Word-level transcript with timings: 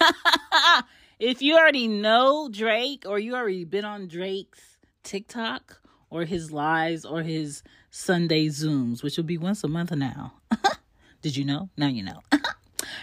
if 1.18 1.42
you 1.42 1.56
already 1.56 1.88
know 1.88 2.48
Drake 2.50 3.04
or 3.06 3.18
you 3.18 3.34
already 3.34 3.64
been 3.64 3.84
on 3.84 4.08
Drake's 4.08 4.78
TikTok 5.02 5.80
or 6.10 6.24
his 6.24 6.52
lives 6.52 7.04
or 7.04 7.22
his 7.22 7.62
Sunday 7.90 8.48
Zooms, 8.48 9.02
which 9.02 9.16
will 9.16 9.24
be 9.24 9.38
once 9.38 9.64
a 9.64 9.68
month 9.68 9.92
now. 9.92 10.34
Did 11.22 11.36
you 11.36 11.44
know? 11.44 11.70
Now 11.76 11.88
you 11.88 12.02
know. 12.02 12.20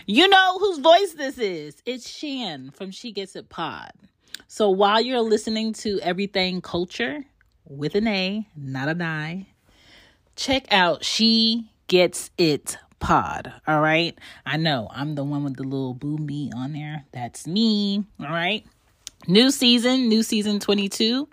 you 0.06 0.28
know 0.28 0.58
whose 0.60 0.80
voice 0.80 1.14
this 1.14 1.38
is. 1.38 1.82
It's 1.86 2.10
Shan 2.10 2.72
from 2.72 2.92
She 2.92 3.12
Gets 3.12 3.36
It 3.36 3.50
Pod. 3.50 3.92
So 4.48 4.70
while 4.70 5.02
you're 5.02 5.22
listening 5.22 5.74
to 5.74 6.00
Everything 6.02 6.62
Culture 6.62 7.24
with 7.68 7.96
an 7.96 8.08
A, 8.08 8.48
not 8.56 8.88
an 8.88 9.02
I, 9.02 9.48
check 10.36 10.72
out 10.72 11.04
She 11.04 11.72
Gets 11.88 12.30
It 12.38 12.78
Pod. 13.04 13.52
All 13.68 13.82
right. 13.82 14.18
I 14.46 14.56
know 14.56 14.88
I'm 14.90 15.16
the 15.16 15.26
one 15.26 15.44
with 15.44 15.58
the 15.58 15.64
little 15.64 15.94
boom 15.94 16.26
me 16.26 16.52
on 16.56 16.72
there. 16.72 17.04
That's 17.12 17.46
me. 17.46 18.06
All 18.18 18.28
right. 18.28 18.66
New 19.28 19.52
season, 19.52 20.08
new 20.08 20.24
season 20.24 20.62
22, 20.62 21.28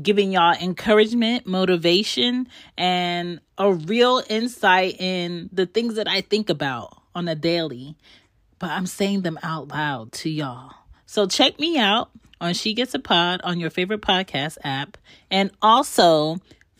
giving 0.00 0.30
y'all 0.30 0.54
encouragement, 0.54 1.44
motivation, 1.44 2.46
and 2.78 3.40
a 3.58 3.72
real 3.72 4.22
insight 4.28 5.00
in 5.00 5.50
the 5.52 5.66
things 5.66 5.96
that 5.96 6.06
I 6.06 6.20
think 6.20 6.48
about 6.48 6.96
on 7.12 7.26
a 7.26 7.34
daily, 7.34 7.96
but 8.60 8.70
I'm 8.70 8.86
saying 8.86 9.22
them 9.22 9.38
out 9.42 9.66
loud 9.66 10.12
to 10.12 10.30
y'all. 10.30 10.74
So 11.06 11.26
check 11.26 11.58
me 11.58 11.76
out 11.76 12.10
on 12.40 12.54
She 12.54 12.72
Gets 12.72 12.94
It 12.94 13.02
Pod 13.02 13.40
on 13.42 13.58
your 13.58 13.70
favorite 13.70 14.00
podcast 14.00 14.58
app, 14.62 14.96
and 15.28 15.50
also 15.60 16.36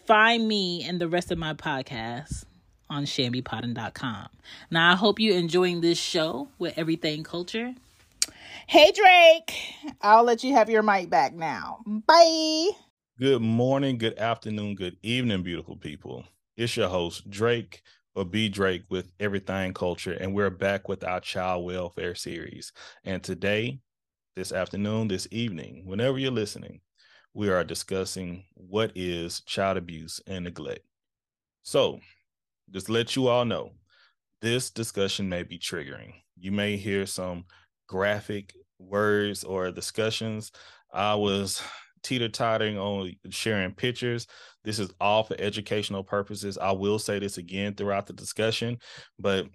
find 0.06 0.46
me 0.46 0.84
and 0.84 1.00
the 1.00 1.08
rest 1.08 1.32
of 1.32 1.38
my 1.38 1.52
podcasts 1.54 2.44
on 2.88 3.04
shambypodden.com. 3.04 4.28
Now, 4.70 4.92
I 4.92 4.96
hope 4.96 5.18
you're 5.18 5.36
enjoying 5.36 5.80
this 5.80 5.98
show 5.98 6.48
with 6.58 6.76
Everything 6.76 7.24
Culture. 7.24 7.74
Hey, 8.66 8.92
Drake. 8.92 9.54
I'll 10.00 10.24
let 10.24 10.42
you 10.42 10.54
have 10.54 10.68
your 10.68 10.82
mic 10.82 11.10
back 11.10 11.34
now. 11.34 11.80
Bye. 11.86 12.70
Good 13.18 13.40
morning, 13.42 13.96
good 13.96 14.18
afternoon, 14.18 14.74
good 14.74 14.96
evening, 15.02 15.42
beautiful 15.42 15.76
people. 15.76 16.24
It's 16.56 16.76
your 16.76 16.88
host, 16.88 17.30
Drake 17.30 17.82
or 18.14 18.24
B 18.24 18.48
Drake 18.48 18.84
with 18.88 19.12
Everything 19.20 19.74
Culture, 19.74 20.14
and 20.14 20.34
we're 20.34 20.50
back 20.50 20.88
with 20.88 21.04
our 21.04 21.20
child 21.20 21.64
welfare 21.64 22.14
series. 22.14 22.72
And 23.04 23.22
today, 23.22 23.78
this 24.34 24.52
afternoon, 24.52 25.08
this 25.08 25.28
evening, 25.30 25.82
whenever 25.86 26.18
you're 26.18 26.30
listening, 26.30 26.80
we 27.34 27.50
are 27.50 27.62
discussing 27.62 28.44
what 28.54 28.90
is 28.94 29.40
child 29.40 29.76
abuse 29.76 30.20
and 30.26 30.44
neglect. 30.44 30.86
So, 31.62 32.00
just 32.70 32.88
let 32.88 33.16
you 33.16 33.28
all 33.28 33.44
know, 33.44 33.72
this 34.42 34.70
discussion 34.70 35.28
may 35.28 35.42
be 35.42 35.58
triggering. 35.58 36.14
You 36.38 36.52
may 36.52 36.76
hear 36.76 37.06
some 37.06 37.44
graphic 37.88 38.54
words 38.78 39.44
or 39.44 39.70
discussions. 39.70 40.52
I 40.92 41.14
was 41.14 41.62
teeter 42.02 42.28
tottering 42.28 42.78
on 42.78 43.12
sharing 43.30 43.74
pictures. 43.74 44.26
This 44.64 44.78
is 44.78 44.90
all 45.00 45.24
for 45.24 45.36
educational 45.38 46.04
purposes. 46.04 46.58
I 46.58 46.72
will 46.72 46.98
say 46.98 47.18
this 47.18 47.38
again 47.38 47.74
throughout 47.74 48.06
the 48.06 48.12
discussion, 48.12 48.78
but 49.18 49.46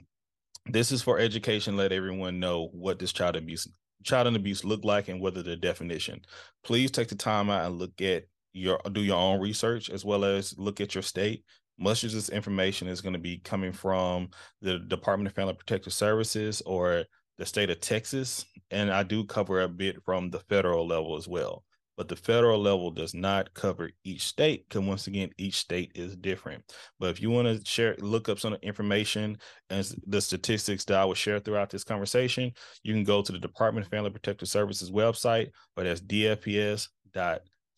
this 0.65 0.91
is 0.91 1.01
for 1.01 1.19
education. 1.19 1.77
Let 1.77 1.91
everyone 1.91 2.39
know 2.39 2.69
what 2.73 2.99
this 2.99 3.13
child 3.13 3.35
abuse 3.35 3.67
child 4.03 4.27
and 4.27 4.35
abuse 4.35 4.63
look 4.63 4.83
like 4.83 5.07
and 5.07 5.21
whether 5.21 5.43
the 5.43 5.55
definition. 5.55 6.21
Please 6.63 6.91
take 6.91 7.07
the 7.07 7.15
time 7.15 7.49
out 7.49 7.65
and 7.65 7.77
look 7.77 8.01
at 8.01 8.23
your 8.53 8.79
do 8.91 9.01
your 9.01 9.17
own 9.17 9.39
research 9.39 9.89
as 9.89 10.03
well 10.03 10.25
as 10.25 10.57
look 10.57 10.81
at 10.81 10.93
your 10.95 11.01
state. 11.01 11.45
Much 11.81 12.03
of 12.03 12.11
this 12.11 12.29
information 12.29 12.87
is 12.87 13.01
going 13.01 13.13
to 13.13 13.19
be 13.19 13.39
coming 13.39 13.73
from 13.73 14.29
the 14.61 14.77
Department 14.79 15.27
of 15.27 15.33
Family 15.33 15.55
Protective 15.55 15.93
Services 15.93 16.61
or 16.65 17.05
the 17.39 17.45
state 17.45 17.71
of 17.71 17.79
Texas, 17.79 18.45
and 18.69 18.91
I 18.91 19.01
do 19.01 19.23
cover 19.25 19.61
a 19.61 19.67
bit 19.67 19.97
from 20.05 20.29
the 20.29 20.39
federal 20.41 20.87
level 20.87 21.17
as 21.17 21.27
well. 21.27 21.63
But 21.97 22.07
the 22.07 22.15
federal 22.15 22.61
level 22.61 22.91
does 22.91 23.13
not 23.15 23.53
cover 23.53 23.89
each 24.03 24.21
state 24.27 24.69
because 24.69 24.85
once 24.85 25.07
again, 25.07 25.31
each 25.37 25.55
state 25.55 25.91
is 25.95 26.15
different. 26.15 26.63
But 26.99 27.09
if 27.09 27.21
you 27.21 27.31
want 27.31 27.47
to 27.47 27.65
share, 27.65 27.95
look 27.99 28.29
up 28.29 28.39
some 28.39 28.55
information 28.61 29.37
and 29.69 29.91
the 30.05 30.21
statistics 30.21 30.85
that 30.85 30.99
I 30.99 31.05
will 31.05 31.15
share 31.15 31.39
throughout 31.39 31.69
this 31.69 31.83
conversation, 31.83 32.51
you 32.83 32.93
can 32.93 33.03
go 33.03 33.21
to 33.21 33.31
the 33.31 33.39
Department 33.39 33.85
of 33.85 33.91
Family 33.91 34.11
Protective 34.11 34.47
Services 34.47 34.91
website, 34.91 35.49
or 35.75 35.83
that's 35.83 36.01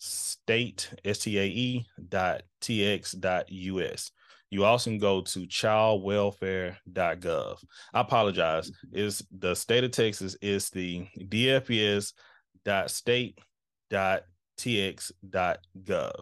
dfps.state, 0.03 0.89
S-T-A-E, 1.05 1.85
dot 2.09 2.41
T-X 2.61 3.13
dot 3.13 3.49
U-S. 3.51 4.11
You 4.49 4.65
also 4.65 4.89
can 4.91 4.99
go 4.99 5.21
to 5.21 5.39
childwelfare.gov. 5.39 7.57
I 7.93 8.01
apologize. 8.01 8.71
Is 8.91 9.25
the 9.31 9.55
state 9.55 9.83
of 9.83 9.89
Texas 9.91 10.37
is 10.41 10.69
the 10.69 11.07
dfes 11.17 12.13
dot 12.63 12.91
state 12.91 13.39
dot 13.89 14.23
tx 14.59 15.11
dot 15.27 15.57
gov 15.83 16.21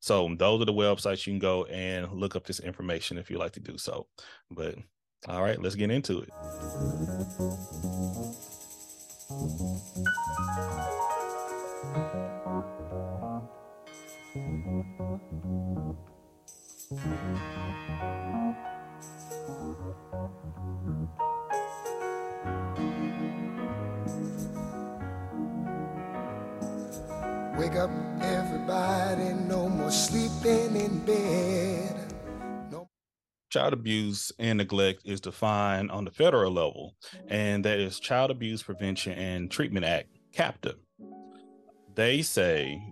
So 0.00 0.34
those 0.36 0.60
are 0.60 0.64
the 0.64 0.72
websites 0.72 1.24
you 1.26 1.34
can 1.34 1.38
go 1.38 1.64
and 1.66 2.10
look 2.12 2.34
up 2.34 2.44
this 2.44 2.58
information 2.60 3.16
if 3.16 3.30
you 3.30 3.38
like 3.38 3.52
to 3.52 3.60
do 3.60 3.78
so. 3.78 4.08
But 4.50 4.74
all 5.28 5.42
right, 5.42 5.62
let's 5.62 5.76
get 5.76 5.92
into 5.92 6.18
it. 6.18 6.30
Wake 11.82 11.90
up, 27.74 27.90
everybody, 28.20 29.34
no 29.34 29.68
more 29.68 29.90
sleeping 29.90 30.76
in 30.76 31.00
bed. 31.04 32.12
Child 33.50 33.72
abuse 33.72 34.30
and 34.38 34.58
neglect 34.58 35.02
is 35.04 35.20
defined 35.20 35.90
on 35.90 36.04
the 36.04 36.12
federal 36.12 36.52
level, 36.52 36.94
and 37.28 37.64
that 37.64 37.80
is 37.80 37.98
Child 37.98 38.30
Abuse 38.30 38.62
Prevention 38.62 39.12
and 39.14 39.50
Treatment 39.50 39.84
Act, 39.84 40.08
CAPTA. 40.32 40.76
They 41.94 42.22
say 42.22 42.82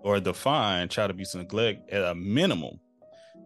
or 0.00 0.20
define 0.20 0.88
child 0.88 1.10
abuse 1.10 1.34
and 1.34 1.42
neglect 1.42 1.90
at 1.90 2.02
a 2.02 2.14
minimum 2.14 2.80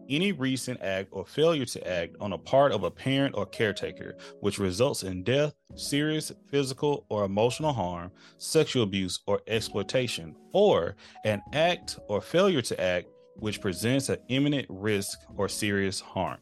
any 0.09 0.31
recent 0.31 0.81
act 0.81 1.09
or 1.11 1.25
failure 1.25 1.65
to 1.65 1.87
act 1.87 2.15
on 2.19 2.33
a 2.33 2.37
part 2.37 2.71
of 2.71 2.83
a 2.83 2.91
parent 2.91 3.35
or 3.35 3.45
caretaker, 3.45 4.17
which 4.41 4.59
results 4.59 5.03
in 5.03 5.23
death, 5.23 5.53
serious 5.75 6.31
physical 6.49 7.05
or 7.09 7.25
emotional 7.25 7.73
harm, 7.73 8.11
sexual 8.37 8.83
abuse, 8.83 9.19
or 9.27 9.41
exploitation, 9.47 10.35
or 10.51 10.95
an 11.25 11.41
act 11.53 11.99
or 12.07 12.21
failure 12.21 12.61
to 12.61 12.79
act 12.81 13.07
which 13.37 13.61
presents 13.61 14.09
an 14.09 14.17
imminent 14.27 14.67
risk 14.69 15.19
or 15.37 15.49
serious 15.49 15.99
harm. 15.99 16.37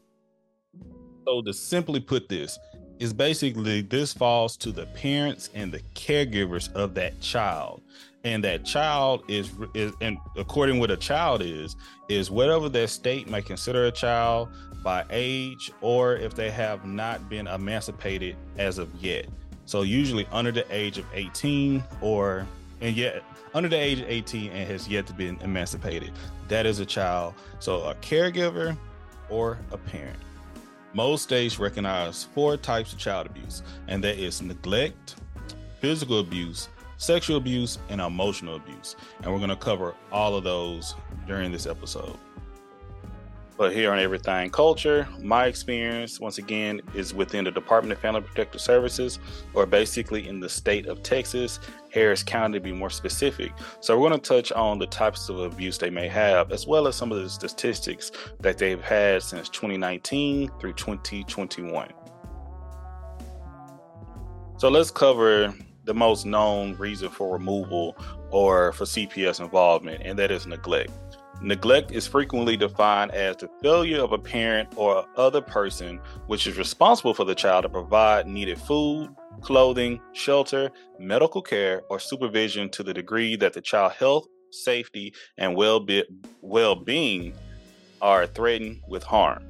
So, 1.26 1.40
to 1.42 1.52
simply 1.52 2.00
put 2.00 2.28
this, 2.28 2.58
is 3.02 3.12
basically 3.12 3.80
this 3.82 4.12
falls 4.12 4.56
to 4.56 4.70
the 4.70 4.86
parents 4.86 5.50
and 5.54 5.72
the 5.72 5.80
caregivers 5.96 6.72
of 6.74 6.94
that 6.94 7.20
child. 7.20 7.82
And 8.22 8.44
that 8.44 8.64
child 8.64 9.24
is 9.26 9.50
is 9.74 9.92
and 10.00 10.18
according 10.36 10.78
what 10.78 10.92
a 10.92 10.96
child 10.96 11.42
is 11.42 11.74
is 12.08 12.30
whatever 12.30 12.68
their 12.68 12.86
state 12.86 13.28
may 13.28 13.42
consider 13.42 13.86
a 13.86 13.90
child 13.90 14.50
by 14.84 15.04
age 15.10 15.72
or 15.80 16.14
if 16.14 16.34
they 16.34 16.48
have 16.52 16.84
not 16.86 17.28
been 17.28 17.48
emancipated 17.48 18.36
as 18.56 18.78
of 18.78 18.88
yet. 19.00 19.26
So 19.66 19.82
usually 19.82 20.28
under 20.30 20.52
the 20.52 20.64
age 20.70 20.96
of 20.98 21.06
18 21.12 21.82
or 22.00 22.46
and 22.80 22.96
yet 22.96 23.24
under 23.52 23.68
the 23.68 23.80
age 23.80 23.98
of 23.98 24.08
18 24.08 24.52
and 24.52 24.70
has 24.70 24.86
yet 24.86 25.08
to 25.08 25.12
be 25.12 25.26
emancipated. 25.26 26.12
That 26.46 26.66
is 26.66 26.78
a 26.78 26.86
child. 26.86 27.34
So 27.58 27.82
a 27.82 27.96
caregiver 27.96 28.76
or 29.28 29.58
a 29.72 29.76
parent 29.76 30.20
most 30.94 31.22
states 31.22 31.58
recognize 31.58 32.24
four 32.24 32.56
types 32.56 32.92
of 32.92 32.98
child 32.98 33.26
abuse 33.26 33.62
and 33.88 34.02
that 34.04 34.18
is 34.18 34.42
neglect 34.42 35.16
physical 35.80 36.20
abuse 36.20 36.68
sexual 37.02 37.36
abuse, 37.36 37.78
and 37.88 38.00
emotional 38.00 38.54
abuse. 38.54 38.94
And 39.22 39.32
we're 39.32 39.38
going 39.38 39.50
to 39.50 39.56
cover 39.56 39.94
all 40.12 40.36
of 40.36 40.44
those 40.44 40.94
during 41.26 41.50
this 41.50 41.66
episode. 41.66 42.16
But 43.62 43.72
here 43.72 43.92
on 43.92 44.00
Everything 44.00 44.50
Culture, 44.50 45.06
my 45.20 45.46
experience, 45.46 46.18
once 46.18 46.38
again, 46.38 46.82
is 46.96 47.14
within 47.14 47.44
the 47.44 47.52
Department 47.52 47.92
of 47.92 48.00
Family 48.00 48.20
Protective 48.20 48.60
Services, 48.60 49.20
or 49.54 49.66
basically 49.66 50.26
in 50.26 50.40
the 50.40 50.48
state 50.48 50.86
of 50.86 51.04
Texas, 51.04 51.60
Harris 51.92 52.24
County 52.24 52.58
to 52.58 52.60
be 52.60 52.72
more 52.72 52.90
specific. 52.90 53.52
So, 53.78 53.96
we're 53.96 54.08
going 54.08 54.20
to 54.20 54.28
touch 54.28 54.50
on 54.50 54.80
the 54.80 54.88
types 54.88 55.28
of 55.28 55.38
abuse 55.38 55.78
they 55.78 55.90
may 55.90 56.08
have, 56.08 56.50
as 56.50 56.66
well 56.66 56.88
as 56.88 56.96
some 56.96 57.12
of 57.12 57.22
the 57.22 57.30
statistics 57.30 58.10
that 58.40 58.58
they've 58.58 58.82
had 58.82 59.22
since 59.22 59.48
2019 59.48 60.50
through 60.58 60.72
2021. 60.72 61.88
So, 64.58 64.68
let's 64.70 64.90
cover 64.90 65.54
the 65.84 65.94
most 65.94 66.26
known 66.26 66.74
reason 66.78 67.10
for 67.10 67.32
removal 67.32 67.96
or 68.32 68.72
for 68.72 68.86
CPS 68.86 69.38
involvement, 69.38 70.02
and 70.04 70.18
that 70.18 70.32
is 70.32 70.48
neglect. 70.48 70.90
Neglect 71.42 71.90
is 71.90 72.06
frequently 72.06 72.56
defined 72.56 73.10
as 73.10 73.36
the 73.36 73.50
failure 73.62 74.00
of 74.00 74.12
a 74.12 74.18
parent 74.18 74.68
or 74.76 75.04
other 75.16 75.40
person 75.40 76.00
which 76.28 76.46
is 76.46 76.56
responsible 76.56 77.14
for 77.14 77.24
the 77.24 77.34
child 77.34 77.64
to 77.64 77.68
provide 77.68 78.28
needed 78.28 78.58
food, 78.58 79.08
clothing, 79.40 80.00
shelter, 80.12 80.70
medical 81.00 81.42
care, 81.42 81.82
or 81.90 81.98
supervision 81.98 82.70
to 82.70 82.84
the 82.84 82.94
degree 82.94 83.34
that 83.34 83.54
the 83.54 83.60
child 83.60 83.90
health, 83.92 84.26
safety, 84.52 85.12
and 85.36 85.56
well-being 85.56 87.34
are 88.00 88.26
threatened 88.26 88.80
with 88.86 89.02
harm. 89.02 89.42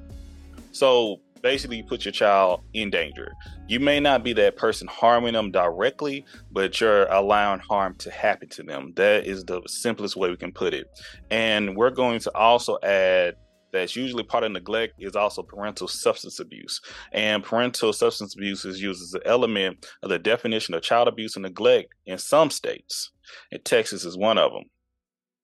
So 0.73 1.21
basically 1.43 1.79
you 1.79 1.85
put 1.85 2.05
your 2.05 2.13
child 2.13 2.63
in 2.73 2.91
danger. 2.91 3.33
You 3.69 3.81
may 3.81 4.01
not 4.01 4.25
be 4.25 4.33
that 4.35 4.57
person 4.57 4.89
harming 4.89 5.35
them 5.35 5.51
directly, 5.51 6.25
but 6.51 6.81
you're 6.81 7.07
allowing 7.07 7.61
harm 7.61 7.95
to 7.97 8.11
happen 8.11 8.49
to 8.51 8.63
them. 8.63 8.93
That 8.97 9.27
is 9.27 9.45
the 9.45 9.63
simplest 9.67 10.17
way 10.17 10.31
we 10.31 10.37
can 10.37 10.53
put 10.53 10.75
it. 10.75 10.87
And 11.31 11.77
we're 11.77 11.91
going 11.91 12.21
to 12.21 12.37
also 12.37 12.79
add 12.83 13.37
that's 13.73 13.97
usually 13.97 14.23
part 14.23 14.45
of 14.45 14.53
neglect 14.53 14.95
is 14.99 15.17
also 15.17 15.43
parental 15.43 15.89
substance 15.89 16.39
abuse. 16.39 16.81
And 17.13 17.43
parental 17.43 17.93
substance 17.93 18.35
abuse 18.35 18.65
is 18.65 18.81
used 18.81 19.03
as 19.03 19.15
an 19.15 19.23
element 19.25 19.87
of 20.03 20.11
the 20.11 20.19
definition 20.19 20.75
of 20.75 20.83
child 20.83 21.09
abuse 21.09 21.37
and 21.37 21.43
neglect 21.43 21.89
in 22.07 22.19
some 22.19 22.51
states. 22.51 23.11
And 23.51 23.65
Texas 23.65 24.05
is 24.05 24.17
one 24.17 24.37
of 24.39 24.53
them. 24.53 24.65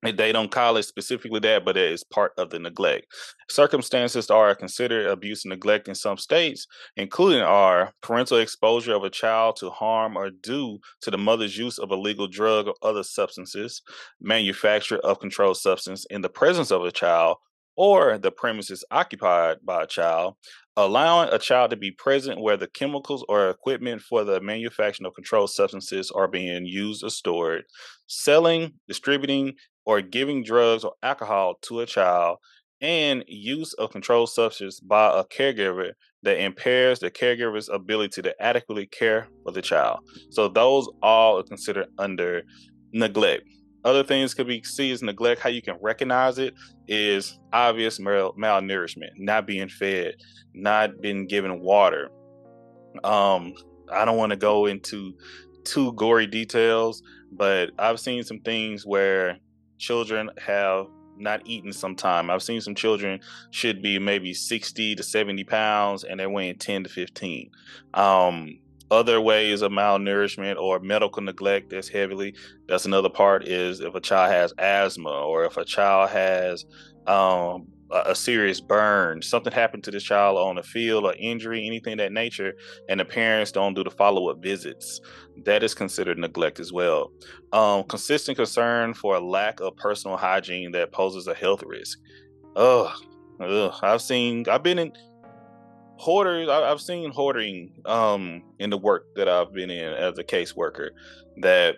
They 0.02 0.30
don't 0.30 0.50
call 0.52 0.76
it 0.76 0.84
specifically 0.84 1.40
that, 1.40 1.64
but 1.64 1.76
it 1.76 1.90
is 1.90 2.04
part 2.04 2.32
of 2.38 2.50
the 2.50 2.60
neglect. 2.60 3.06
Circumstances 3.50 4.30
are 4.30 4.54
considered 4.54 5.06
abuse 5.06 5.44
and 5.44 5.50
neglect 5.50 5.88
in 5.88 5.96
some 5.96 6.16
states, 6.16 6.68
including 6.96 7.42
are 7.42 7.92
parental 8.00 8.38
exposure 8.38 8.94
of 8.94 9.02
a 9.02 9.10
child 9.10 9.56
to 9.56 9.70
harm 9.70 10.16
or 10.16 10.30
due 10.30 10.78
to 11.00 11.10
the 11.10 11.18
mother's 11.18 11.58
use 11.58 11.78
of 11.78 11.90
illegal 11.90 12.28
drug 12.28 12.68
or 12.68 12.74
other 12.80 13.02
substances, 13.02 13.82
manufacture 14.20 14.98
of 14.98 15.18
controlled 15.18 15.56
substance 15.56 16.06
in 16.10 16.20
the 16.20 16.28
presence 16.28 16.70
of 16.70 16.84
a 16.84 16.92
child, 16.92 17.38
or 17.76 18.18
the 18.18 18.30
premises 18.30 18.84
occupied 18.92 19.58
by 19.64 19.82
a 19.82 19.86
child, 19.86 20.34
allowing 20.76 21.28
a 21.32 21.38
child 21.38 21.70
to 21.70 21.76
be 21.76 21.90
present 21.90 22.40
where 22.40 22.56
the 22.56 22.68
chemicals 22.68 23.24
or 23.28 23.50
equipment 23.50 24.00
for 24.00 24.22
the 24.22 24.40
manufacture 24.40 25.06
of 25.06 25.14
controlled 25.14 25.50
substances 25.50 26.10
are 26.12 26.28
being 26.28 26.66
used 26.66 27.04
or 27.04 27.10
stored, 27.10 27.64
selling, 28.06 28.72
distributing, 28.86 29.54
or 29.88 30.02
giving 30.02 30.44
drugs 30.44 30.84
or 30.84 30.92
alcohol 31.02 31.54
to 31.62 31.80
a 31.80 31.86
child, 31.86 32.36
and 32.82 33.24
use 33.26 33.72
of 33.72 33.90
controlled 33.90 34.28
substance 34.28 34.80
by 34.80 35.18
a 35.18 35.24
caregiver 35.24 35.92
that 36.22 36.38
impairs 36.38 36.98
the 36.98 37.10
caregiver's 37.10 37.70
ability 37.70 38.20
to 38.20 38.34
adequately 38.38 38.86
care 38.86 39.28
for 39.42 39.50
the 39.50 39.62
child. 39.62 40.00
So 40.28 40.46
those 40.46 40.86
all 41.02 41.38
are 41.38 41.42
considered 41.42 41.88
under 41.96 42.42
neglect. 42.92 43.44
Other 43.82 44.04
things 44.04 44.34
could 44.34 44.46
be 44.46 44.62
seen 44.62 44.92
as 44.92 45.02
neglect. 45.02 45.40
How 45.40 45.48
you 45.48 45.62
can 45.62 45.78
recognize 45.80 46.38
it 46.38 46.52
is 46.86 47.38
obvious 47.54 47.98
mal- 47.98 48.34
malnourishment, 48.34 49.12
not 49.16 49.46
being 49.46 49.70
fed, 49.70 50.16
not 50.52 51.00
being 51.00 51.26
given 51.26 51.60
water. 51.60 52.10
Um, 53.04 53.54
I 53.90 54.04
don't 54.04 54.18
want 54.18 54.32
to 54.32 54.36
go 54.36 54.66
into 54.66 55.14
too 55.64 55.94
gory 55.94 56.26
details, 56.26 57.02
but 57.32 57.70
I've 57.78 58.00
seen 58.00 58.22
some 58.22 58.40
things 58.40 58.84
where 58.84 59.38
children 59.78 60.30
have 60.38 60.86
not 61.16 61.42
eaten 61.44 61.72
some 61.72 61.96
time. 61.96 62.30
I've 62.30 62.42
seen 62.42 62.60
some 62.60 62.74
children 62.74 63.20
should 63.50 63.82
be 63.82 63.98
maybe 63.98 64.34
60 64.34 64.94
to 64.94 65.02
70 65.02 65.44
pounds 65.44 66.04
and 66.04 66.20
they're 66.20 66.30
weighing 66.30 66.56
10 66.56 66.84
to 66.84 66.88
15. 66.88 67.50
Um, 67.94 68.58
other 68.90 69.20
ways 69.20 69.62
of 69.62 69.70
malnourishment 69.70 70.56
or 70.56 70.80
medical 70.80 71.22
neglect 71.22 71.68
that's 71.68 71.88
heavily 71.88 72.34
that's 72.66 72.86
another 72.86 73.10
part 73.10 73.46
is 73.46 73.80
if 73.80 73.94
a 73.94 74.00
child 74.00 74.32
has 74.32 74.52
asthma 74.56 75.10
or 75.10 75.44
if 75.44 75.58
a 75.58 75.64
child 75.64 76.08
has 76.08 76.64
um, 77.06 77.66
a, 77.90 78.14
serious 78.14 78.60
burn. 78.60 79.22
Something 79.22 79.52
happened 79.52 79.84
to 79.84 79.90
this 79.90 80.02
child 80.02 80.36
on 80.36 80.56
the 80.56 80.62
field 80.62 81.04
or 81.04 81.14
injury 81.18 81.66
anything 81.66 81.96
that 81.98 82.12
nature 82.12 82.54
and 82.88 83.00
the 83.00 83.04
parents 83.04 83.52
don't 83.52 83.74
do 83.74 83.84
the 83.84 83.90
follow-up 83.90 84.42
visits. 84.42 85.00
That 85.44 85.62
is 85.62 85.74
considered 85.74 86.18
neglect 86.18 86.60
as 86.60 86.72
well. 86.72 87.12
Um, 87.52 87.84
consistent 87.84 88.36
concern 88.36 88.94
for 88.94 89.16
a 89.16 89.20
lack 89.20 89.60
of 89.60 89.76
personal 89.76 90.16
hygiene 90.16 90.72
that 90.72 90.92
poses 90.92 91.26
a 91.26 91.34
health 91.34 91.62
risk. 91.62 91.98
Ugh, 92.56 92.90
ugh. 93.40 93.74
i've 93.82 94.02
seen 94.02 94.44
i've 94.48 94.62
been 94.62 94.78
in 94.78 94.92
hoarders 95.96 96.48
I, 96.48 96.68
have 96.68 96.80
seen 96.80 97.10
hoarding 97.10 97.72
um 97.84 98.42
in 98.58 98.70
the 98.70 98.78
work 98.78 99.14
that 99.16 99.28
i've 99.28 99.52
been 99.52 99.70
in 99.70 99.92
as 99.92 100.18
a 100.18 100.24
caseworker 100.24 100.90
that 101.38 101.76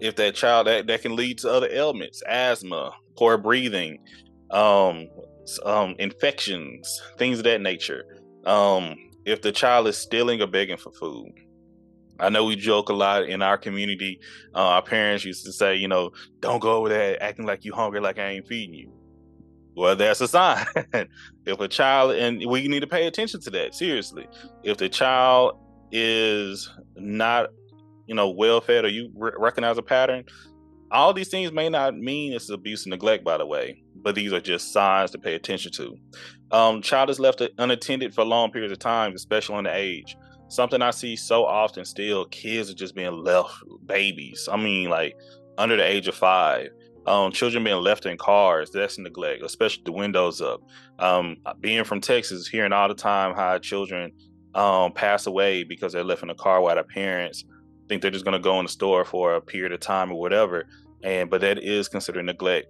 if 0.00 0.16
that 0.16 0.34
child 0.34 0.66
that, 0.66 0.86
that 0.86 1.02
can 1.02 1.16
lead 1.16 1.38
to 1.38 1.50
other 1.50 1.68
ailments 1.70 2.22
asthma 2.26 2.92
poor 3.16 3.38
breathing 3.38 3.98
um 4.50 5.06
um 5.64 5.94
infections 5.98 7.00
things 7.18 7.38
of 7.38 7.44
that 7.44 7.60
nature 7.60 8.04
um 8.44 8.94
if 9.24 9.42
the 9.42 9.52
child 9.52 9.86
is 9.88 9.98
stealing 9.98 10.40
or 10.40 10.46
begging 10.46 10.76
for 10.76 10.92
food 10.92 11.32
I 12.18 12.30
know 12.30 12.44
we 12.44 12.56
joke 12.56 12.88
a 12.88 12.94
lot 12.94 13.24
in 13.24 13.42
our 13.42 13.58
community. 13.58 14.18
Uh, 14.54 14.58
our 14.58 14.82
parents 14.82 15.24
used 15.24 15.44
to 15.44 15.52
say, 15.52 15.76
you 15.76 15.88
know, 15.88 16.10
don't 16.40 16.60
go 16.60 16.76
over 16.76 16.88
there 16.88 17.22
acting 17.22 17.46
like 17.46 17.64
you 17.64 17.74
hungry, 17.74 18.00
like 18.00 18.18
I 18.18 18.28
ain't 18.28 18.46
feeding 18.46 18.74
you. 18.74 18.92
Well, 19.76 19.94
that's 19.94 20.22
a 20.22 20.28
sign. 20.28 20.64
if 21.46 21.60
a 21.60 21.68
child, 21.68 22.12
and 22.12 22.42
we 22.46 22.66
need 22.68 22.80
to 22.80 22.86
pay 22.86 23.06
attention 23.06 23.40
to 23.42 23.50
that 23.50 23.74
seriously. 23.74 24.26
If 24.64 24.78
the 24.78 24.88
child 24.88 25.52
is 25.92 26.70
not, 26.96 27.50
you 28.06 28.14
know, 28.14 28.30
well 28.30 28.62
fed, 28.62 28.86
or 28.86 28.88
you 28.88 29.10
re- 29.14 29.32
recognize 29.36 29.76
a 29.76 29.82
pattern, 29.82 30.24
all 30.90 31.12
these 31.12 31.28
things 31.28 31.52
may 31.52 31.68
not 31.68 31.96
mean 31.96 32.32
it's 32.32 32.50
abuse 32.50 32.84
and 32.84 32.90
neglect, 32.90 33.24
by 33.24 33.36
the 33.38 33.46
way, 33.46 33.82
but 33.94 34.14
these 34.14 34.32
are 34.32 34.40
just 34.40 34.72
signs 34.72 35.10
to 35.12 35.18
pay 35.18 35.34
attention 35.34 35.72
to. 35.72 35.96
Um, 36.50 36.82
child 36.82 37.10
is 37.10 37.18
left 37.18 37.42
unattended 37.58 38.14
for 38.14 38.24
long 38.24 38.50
periods 38.50 38.72
of 38.72 38.78
time, 38.78 39.14
especially 39.14 39.56
on 39.56 39.64
the 39.64 39.74
age. 39.74 40.16
Something 40.48 40.80
I 40.80 40.92
see 40.92 41.16
so 41.16 41.44
often 41.44 41.84
still, 41.84 42.24
kids 42.26 42.70
are 42.70 42.74
just 42.74 42.94
being 42.94 43.24
left 43.24 43.52
babies. 43.84 44.48
I 44.50 44.56
mean, 44.56 44.88
like 44.88 45.16
under 45.58 45.76
the 45.76 45.84
age 45.84 46.06
of 46.06 46.14
five 46.14 46.68
um, 47.06 47.32
children 47.32 47.64
being 47.64 47.82
left 47.82 48.06
in 48.06 48.16
cars, 48.16 48.70
that's 48.70 48.98
neglect, 48.98 49.42
especially 49.42 49.82
the 49.84 49.92
windows 49.92 50.40
up. 50.40 50.60
Um, 50.98 51.38
being 51.60 51.84
from 51.84 52.00
Texas, 52.00 52.46
hearing 52.46 52.72
all 52.72 52.88
the 52.88 52.94
time 52.94 53.34
how 53.34 53.58
children 53.58 54.12
um, 54.54 54.92
pass 54.92 55.26
away 55.26 55.64
because 55.64 55.92
they're 55.92 56.04
left 56.04 56.22
in 56.22 56.30
a 56.30 56.34
car 56.34 56.60
while 56.60 56.74
their 56.74 56.84
parents 56.84 57.44
think 57.88 58.02
they're 58.02 58.10
just 58.10 58.24
going 58.24 58.40
to 58.40 58.42
go 58.42 58.58
in 58.58 58.66
the 58.66 58.72
store 58.72 59.04
for 59.04 59.34
a 59.34 59.40
period 59.40 59.72
of 59.72 59.80
time 59.80 60.10
or 60.10 60.18
whatever. 60.18 60.64
And 61.02 61.30
but 61.30 61.40
that 61.42 61.58
is 61.58 61.88
considered 61.88 62.24
neglect. 62.24 62.66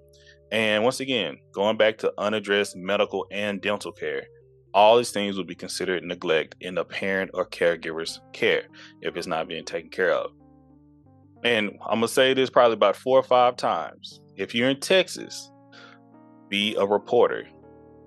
And 0.52 0.84
once 0.84 1.00
again, 1.00 1.38
going 1.52 1.76
back 1.76 1.98
to 1.98 2.12
unaddressed 2.18 2.76
medical 2.76 3.26
and 3.30 3.60
dental 3.60 3.92
care, 3.92 4.26
all 4.74 4.96
these 4.96 5.10
things 5.10 5.36
would 5.36 5.46
be 5.46 5.54
considered 5.54 6.04
neglect 6.04 6.54
in 6.60 6.74
the 6.74 6.84
parent 6.84 7.30
or 7.34 7.46
caregiver's 7.46 8.20
care 8.32 8.64
if 9.00 9.16
it's 9.16 9.26
not 9.26 9.48
being 9.48 9.64
taken 9.64 9.90
care 9.90 10.12
of. 10.12 10.30
And 11.44 11.78
I'm 11.87 11.99
gonna 11.99 12.08
say 12.08 12.35
this 12.35 12.50
probably 12.50 12.75
about 12.75 12.96
four 12.96 13.18
or 13.18 13.23
five 13.23 13.56
times 13.56 14.20
if 14.37 14.54
you're 14.54 14.68
in 14.68 14.80
Texas, 14.80 15.50
be 16.49 16.76
a 16.76 16.87
reporter. 16.87 17.49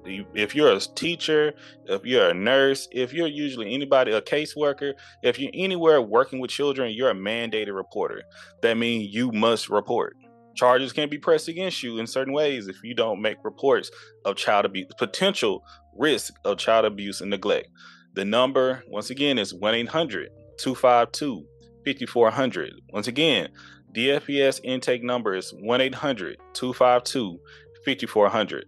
If 0.06 0.56
you're 0.56 0.72
a 0.72 0.80
teacher, 0.80 1.54
if 1.86 2.06
you're 2.06 2.30
a 2.30 2.34
nurse, 2.34 2.88
if 2.92 3.14
you're 3.14 3.28
usually 3.28 3.74
anybody, 3.74 4.12
a 4.12 4.22
caseworker, 4.22 4.94
if 5.24 5.38
you're 5.38 5.52
anywhere 5.54 6.02
working 6.02 6.40
with 6.40 6.52
children, 6.52 6.94
you're 6.94 7.10
a 7.10 7.16
mandated 7.16 7.76
reporter. 7.76 8.24
That 8.62 8.78
means 8.78 9.14
you 9.14 9.32
must 9.32 9.70
report. 9.70 10.16
Charges 10.56 10.94
can 10.94 11.10
be 11.10 11.18
pressed 11.18 11.48
against 11.48 11.84
you 11.84 12.00
in 12.00 12.08
certain 12.08 12.34
ways 12.34 12.68
if 12.68 12.84
you 12.84 12.94
don't 12.94 13.22
make 13.22 13.38
reports 13.44 13.92
of 14.26 14.36
child 14.36 14.66
abuse, 14.66 14.88
potential 14.98 15.64
risk 15.96 16.34
of 16.44 16.58
child 16.58 16.86
abuse 16.86 17.22
and 17.22 17.30
neglect. 17.30 17.70
The 18.14 18.26
number, 18.26 18.84
once 18.88 19.10
again, 19.10 19.38
is 19.38 19.54
1 19.54 19.76
800 19.76 20.30
252 20.58 21.46
5400. 21.86 22.74
Once 22.92 23.08
again, 23.08 23.50
DFPS 23.96 24.60
intake 24.64 25.04
number 25.04 25.36
is 25.36 25.54
1 25.54 25.82
800 25.82 26.38
252 26.54 27.40
5400. 27.86 28.66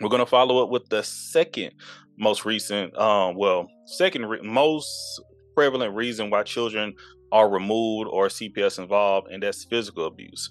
We're 0.00 0.08
going 0.08 0.20
to 0.20 0.26
follow 0.26 0.62
up 0.62 0.70
with 0.70 0.88
the 0.88 1.02
second 1.02 1.72
most 2.18 2.44
recent, 2.44 2.96
um, 2.98 3.36
well, 3.36 3.68
second 3.86 4.26
re- 4.26 4.40
most 4.42 5.20
prevalent 5.54 5.94
reason 5.94 6.30
why 6.30 6.42
children 6.42 6.94
are 7.32 7.48
removed 7.48 8.08
or 8.12 8.28
CPS 8.28 8.78
involved, 8.78 9.28
and 9.30 9.42
that's 9.42 9.64
physical 9.64 10.06
abuse. 10.06 10.50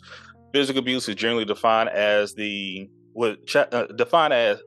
Physical 0.54 0.80
abuse 0.80 1.08
is 1.10 1.16
generally 1.16 1.46
defined 1.46 1.90
as 1.90 2.34
the 2.36 2.90
what 3.14 3.40
uh, 3.56 3.88
defined 3.96 4.34
as 4.34 4.60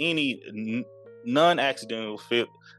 any 0.00 0.40
n- 0.48 0.84
non-accidental 1.24 2.20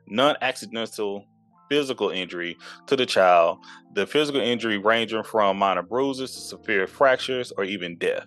non-accidental 0.07 1.25
physical 1.69 2.09
injury 2.09 2.57
to 2.87 2.95
the 2.95 3.05
child, 3.05 3.59
the 3.93 4.07
physical 4.07 4.41
injury 4.41 4.77
ranging 4.77 5.23
from 5.23 5.57
minor 5.57 5.83
bruises 5.83 6.31
to 6.33 6.39
severe 6.39 6.87
fractures 6.87 7.51
or 7.57 7.63
even 7.63 7.97
death, 7.97 8.25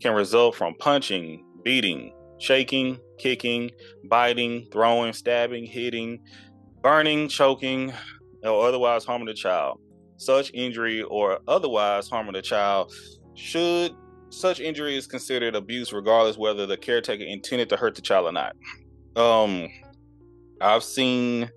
can 0.00 0.14
result 0.14 0.54
from 0.54 0.74
punching, 0.80 1.44
beating, 1.64 2.12
shaking, 2.38 2.98
kicking, 3.18 3.70
biting, 4.08 4.66
throwing, 4.72 5.12
stabbing, 5.12 5.66
hitting, 5.66 6.20
burning, 6.82 7.28
choking, 7.28 7.92
or 8.42 8.66
otherwise 8.66 9.04
harming 9.04 9.26
the 9.26 9.34
child. 9.34 9.80
Such 10.16 10.50
injury 10.54 11.02
or 11.02 11.40
otherwise 11.48 12.08
harming 12.08 12.34
the 12.34 12.42
child 12.42 12.92
should 13.34 13.92
such 14.30 14.58
injury 14.58 14.96
is 14.96 15.06
considered 15.06 15.54
abuse 15.54 15.92
regardless 15.92 16.36
whether 16.36 16.66
the 16.66 16.76
caretaker 16.76 17.22
intended 17.22 17.68
to 17.68 17.76
hurt 17.76 17.94
the 17.94 18.02
child 18.02 18.26
or 18.26 18.32
not. 18.32 18.56
Um 19.16 19.68
I've 20.60 20.84
seen 20.84 21.50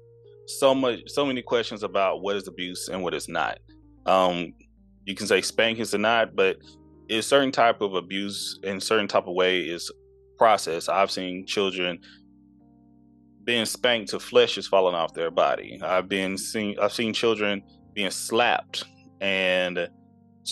so 0.48 0.74
much, 0.74 1.00
so 1.07 1.25
many 1.25 1.41
questions 1.41 1.84
about 1.84 2.22
what 2.22 2.36
is 2.36 2.48
abuse 2.48 2.88
and 2.88 3.03
what 3.03 3.13
is 3.13 3.27
not. 3.27 3.60
Um, 4.05 4.53
you 5.05 5.15
can 5.15 5.27
say 5.27 5.41
spankings 5.41 5.93
or 5.93 6.00
not, 6.00 6.36
but 6.36 6.57
a 7.10 7.22
certain 7.22 7.51
type 7.51 7.81
of 7.81 7.93
abuse 7.93 8.60
in 8.63 8.79
certain 8.79 9.07
type 9.07 9.27
of 9.27 9.34
way 9.34 9.62
is 9.62 9.91
process. 10.38 10.89
I've 10.89 11.12
seen 11.12 11.46
children 11.46 12.00
being 13.44 13.65
spanked 13.65 14.10
to 14.10 14.20
flesh 14.20 14.58
is 14.58 14.67
falling 14.67 14.94
off 14.94 15.13
their 15.13 15.32
body. 15.32 15.79
I've 15.82 16.10
been 16.10 16.38
seen 16.38 16.77
I've 16.79 16.94
seen 16.94 17.13
children 17.13 17.63
being 17.94 18.12
slapped 18.12 18.84
and 19.22 19.88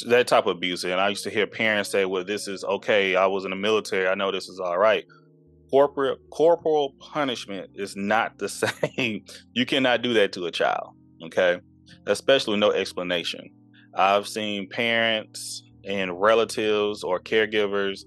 that 0.08 0.28
type 0.28 0.46
of 0.46 0.56
abuse. 0.58 0.84
And 0.84 0.94
I 0.94 1.10
used 1.10 1.24
to 1.26 1.30
hear 1.30 1.48
parents 1.48 1.92
say, 1.92 2.06
"Well, 2.06 2.24
this 2.24 2.48
is 2.48 2.64
okay. 2.64 3.16
I 3.16 3.28
was 3.28 3.46
in 3.46 3.52
the 3.52 3.58
military. 3.58 4.08
I 4.08 4.16
know 4.16 4.32
this 4.32 4.48
is 4.48 4.60
all 4.60 4.78
right." 4.78 5.06
Corporate 5.70 6.20
corporal 6.32 6.96
punishment 7.00 7.72
is 7.76 7.96
not 7.96 8.38
the 8.40 8.50
same. 8.98 9.26
you 9.54 9.66
cannot 9.66 10.02
do 10.02 10.14
that 10.14 10.32
to 10.34 10.46
a 10.46 10.52
child. 10.52 10.96
Okay, 11.26 11.60
especially 12.08 12.58
no 12.58 12.72
explanation. 12.72 13.50
I've 13.94 14.28
seen 14.28 14.70
parents 14.70 15.64
and 15.86 16.20
relatives 16.20 17.04
or 17.04 17.20
caregivers 17.20 18.06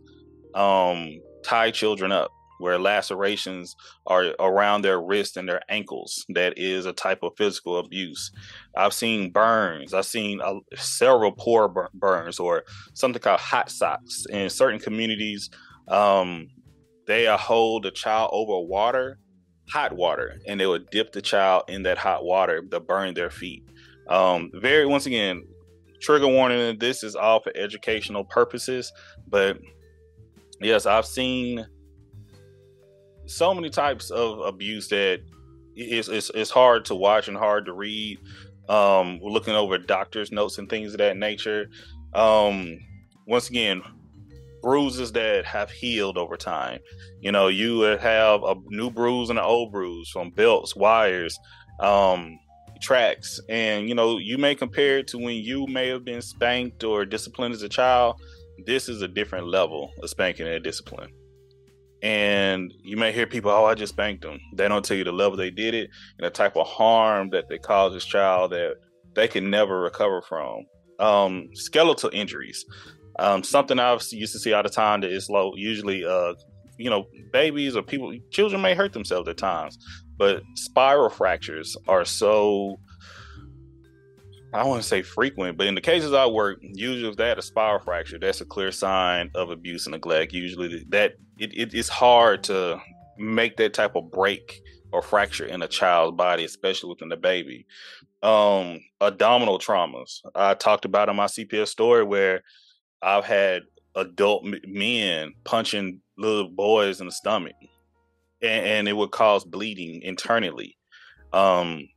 um, 0.55 1.21
tie 1.43 1.71
children 1.71 2.13
up 2.13 2.31
where 2.59 2.79
lacerations 2.79 3.77
are 4.07 4.35
around 4.41 4.83
their 4.83 5.01
wrists 5.01 5.37
and 5.37 5.49
their 5.49 5.63
ankles. 5.69 6.27
That 6.31 6.59
is 6.59 6.87
a 6.87 6.93
type 6.93 7.23
of 7.23 7.33
physical 7.37 7.79
abuse. 7.79 8.31
I've 8.77 8.93
seen 8.93 9.31
burns. 9.31 9.95
I've 9.95 10.07
seen 10.07 10.41
uh, 10.41 10.55
several 10.75 11.33
poor 11.33 11.89
burns 11.95 12.39
or 12.39 12.65
something 12.95 13.23
called 13.23 13.41
hot 13.41 13.71
socks. 13.71 14.27
In 14.31 14.51
certain 14.51 14.81
communities, 14.81 15.51
um, 15.89 16.49
they 17.07 17.27
hold 17.27 17.85
the 17.85 17.91
child 17.91 18.31
over 18.33 18.67
water, 18.67 19.19
hot 19.71 19.95
water, 19.95 20.39
and 20.47 20.61
they 20.61 20.67
would 20.67 20.91
dip 20.91 21.13
the 21.13 21.23
child 21.23 21.65
in 21.69 21.85
that 21.85 21.99
hot 21.99 22.25
water 22.25 22.63
to 22.71 22.81
burn 22.81 23.15
their 23.15 23.31
feet. 23.31 23.65
Um, 24.09 24.51
very, 24.55 24.87
once 24.87 25.07
again, 25.07 25.43
trigger 26.01 26.29
warning 26.29 26.79
this 26.79 27.03
is 27.03 27.15
all 27.15 27.41
for 27.41 27.53
educational 27.55 28.25
purposes, 28.25 28.93
but 29.29 29.59
yes, 30.61 30.87
I've 30.87 31.07
seen 31.07 31.67
so 33.27 33.55
many 33.55 33.71
types 33.71 34.11
of 34.11 34.41
abuse 34.41 34.89
that 34.89 35.21
it's, 35.75 36.09
it's, 36.09 36.31
it's 36.35 36.51
hard 36.51 36.85
to 36.87 36.95
watch 36.95 37.29
and 37.29 37.37
hard 37.37 37.67
to 37.67 37.73
read. 37.73 38.19
Um, 38.69 39.19
looking 39.23 39.55
over 39.55 39.79
doctors' 39.79 40.31
notes 40.31 40.59
and 40.59 40.69
things 40.69 40.93
of 40.93 40.99
that 40.99 41.17
nature. 41.17 41.71
Um, 42.13 42.79
once 43.27 43.49
again, 43.49 43.83
bruises 44.63 45.13
that 45.13 45.45
have 45.45 45.71
healed 45.71 46.19
over 46.19 46.37
time. 46.37 46.81
You 47.21 47.33
know, 47.33 47.49
you 47.49 47.79
would 47.79 48.01
have 48.01 48.43
a 48.43 48.57
new 48.67 48.91
bruise 48.91 49.31
and 49.31 49.39
an 49.39 49.45
old 49.45 49.73
bruise 49.73 50.11
from 50.11 50.31
belts, 50.31 50.77
wires, 50.77 51.39
um, 51.81 52.39
tracks, 52.81 53.41
and 53.49 53.89
you 53.89 53.95
know, 53.95 54.19
you 54.19 54.39
may 54.39 54.55
compare 54.55 54.99
it 54.99 55.09
to 55.09 55.19
when 55.19 55.37
you 55.37 55.67
may 55.67 55.89
have 55.89 56.05
been 56.05 56.23
spanked 56.23 56.85
or 56.85 57.05
disciplined 57.05 57.55
as 57.55 57.63
a 57.63 57.69
child. 57.69 58.21
This 58.67 58.89
is 58.89 59.03
a 59.03 59.09
different 59.09 59.47
level 59.47 59.93
of 60.03 60.11
spanking 60.11 60.47
and 60.47 60.63
discipline. 60.63 61.11
And 62.03 62.73
you 62.83 62.97
may 62.97 63.13
hear 63.13 63.27
people, 63.27 63.51
oh, 63.51 63.65
I 63.65 63.75
just 63.75 63.95
spanked 63.95 64.23
them. 64.23 64.39
They 64.55 64.69
don't 64.69 64.85
tell 64.85 64.97
you 64.97 65.05
the 65.05 65.13
level 65.13 65.37
they 65.37 65.51
did 65.51 65.75
it 65.75 65.91
and 66.19 66.27
the 66.27 66.31
type 66.31 66.57
of 66.57 66.67
harm 66.67 67.31
that 67.31 67.49
they 67.49 67.59
caused 67.59 67.97
this 67.97 68.05
child 68.05 68.53
that 68.53 68.75
they 69.15 69.27
can 69.27 69.51
never 69.51 69.81
recover 69.81 70.23
from. 70.23 70.65
Um, 71.01 71.49
skeletal 71.55 72.11
injuries. 72.13 72.65
Um, 73.19 73.43
something 73.43 73.81
I 73.81 73.93
used 74.11 74.33
to 74.33 74.39
see 74.39 74.53
all 74.53 74.63
the 74.63 74.69
time 74.69 75.01
that 75.01 75.11
is 75.11 75.29
low, 75.29 75.53
usually, 75.57 76.05
uh, 76.05 76.35
you 76.79 76.89
know, 76.89 77.07
babies 77.33 77.75
or 77.75 77.83
people, 77.83 78.13
children 78.31 78.63
may 78.63 78.75
hurt 78.75 78.93
themselves 78.93 79.29
at 79.29 79.37
times, 79.37 79.77
but 80.17 80.43
spiral 80.55 81.11
fractures 81.11 81.77
are 81.89 82.05
so 82.05 82.79
I 84.53 84.65
to 84.65 84.83
say 84.83 85.03
frequent, 85.03 85.59
but 85.59 85.67
in 85.67 85.75
the 85.75 85.81
cases 85.81 86.13
I 86.13 86.27
work, 86.27 86.59
usually 86.63 87.09
if 87.09 87.17
they 87.17 87.29
had 87.29 87.39
a 87.39 87.43
spiral 87.43 87.81
fracture, 87.81 88.19
that's 88.19 88.41
a 88.41 88.47
clear 88.47 88.73
sign 88.73 89.31
of 89.35 89.51
abuse 89.51 89.87
and 89.87 89.93
neglect. 89.93 90.33
Usually 90.33 90.85
that 90.89 91.15
it, 91.39 91.53
it, 91.55 91.75
it's 91.75 91.89
hard 91.89 92.45
to 92.45 92.81
make 93.19 93.59
that 93.59 93.75
type 93.75 93.95
of 93.95 94.11
break 94.11 94.63
or 94.91 95.03
fracture 95.03 95.45
in 95.45 95.61
a 95.61 95.69
child's 95.69 96.17
body, 96.17 96.45
especially 96.45 96.89
within 96.89 97.11
the 97.11 97.17
baby. 97.17 97.67
Um, 98.23 98.81
abdominal 99.01 99.59
traumas. 99.59 100.23
I 100.35 100.55
talked 100.55 100.87
about 100.87 101.11
in 101.11 101.17
my 101.17 101.27
CPS 101.27 101.69
story 101.69 102.05
where 102.05 102.43
I've 103.03 103.25
had 103.25 103.63
adult 103.95 104.47
men 104.67 105.35
punching 105.45 106.01
little 106.17 106.49
boys 106.49 107.01
in 107.01 107.07
the 107.07 107.13
stomach, 107.13 107.55
and, 108.41 108.67
and 108.67 108.89
it 108.89 108.97
would 108.97 109.11
cause 109.11 109.45
bleeding 109.45 110.01
internally. 110.03 110.79
Um, 111.35 111.89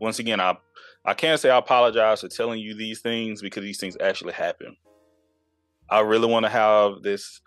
once 0.00 0.18
again, 0.18 0.40
I 0.40 0.56
I 1.04 1.14
can't 1.14 1.40
say 1.40 1.50
I 1.50 1.58
apologize 1.58 2.20
for 2.20 2.28
telling 2.28 2.60
you 2.60 2.74
these 2.74 3.00
things 3.00 3.42
because 3.42 3.62
these 3.62 3.78
things 3.78 3.96
actually 4.00 4.34
happen. 4.34 4.76
I 5.90 6.00
really 6.00 6.28
want 6.28 6.46
to 6.46 6.50
have 6.50 7.02
this 7.02 7.40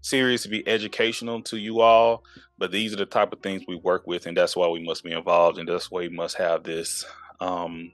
series 0.00 0.42
to 0.42 0.48
be 0.48 0.66
educational 0.68 1.42
to 1.42 1.56
you 1.56 1.80
all, 1.80 2.24
but 2.58 2.72
these 2.72 2.92
are 2.92 2.96
the 2.96 3.06
type 3.06 3.32
of 3.32 3.40
things 3.40 3.62
we 3.66 3.76
work 3.76 4.06
with, 4.06 4.26
and 4.26 4.36
that's 4.36 4.56
why 4.56 4.68
we 4.68 4.84
must 4.84 5.04
be 5.04 5.12
involved, 5.12 5.58
and 5.58 5.68
that's 5.68 5.90
why 5.90 6.00
we 6.00 6.08
must 6.08 6.36
have 6.36 6.64
this 6.64 7.04
um, 7.40 7.92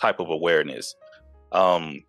type 0.00 0.20
of 0.20 0.30
awareness. 0.30 0.94
Um, 1.52 2.04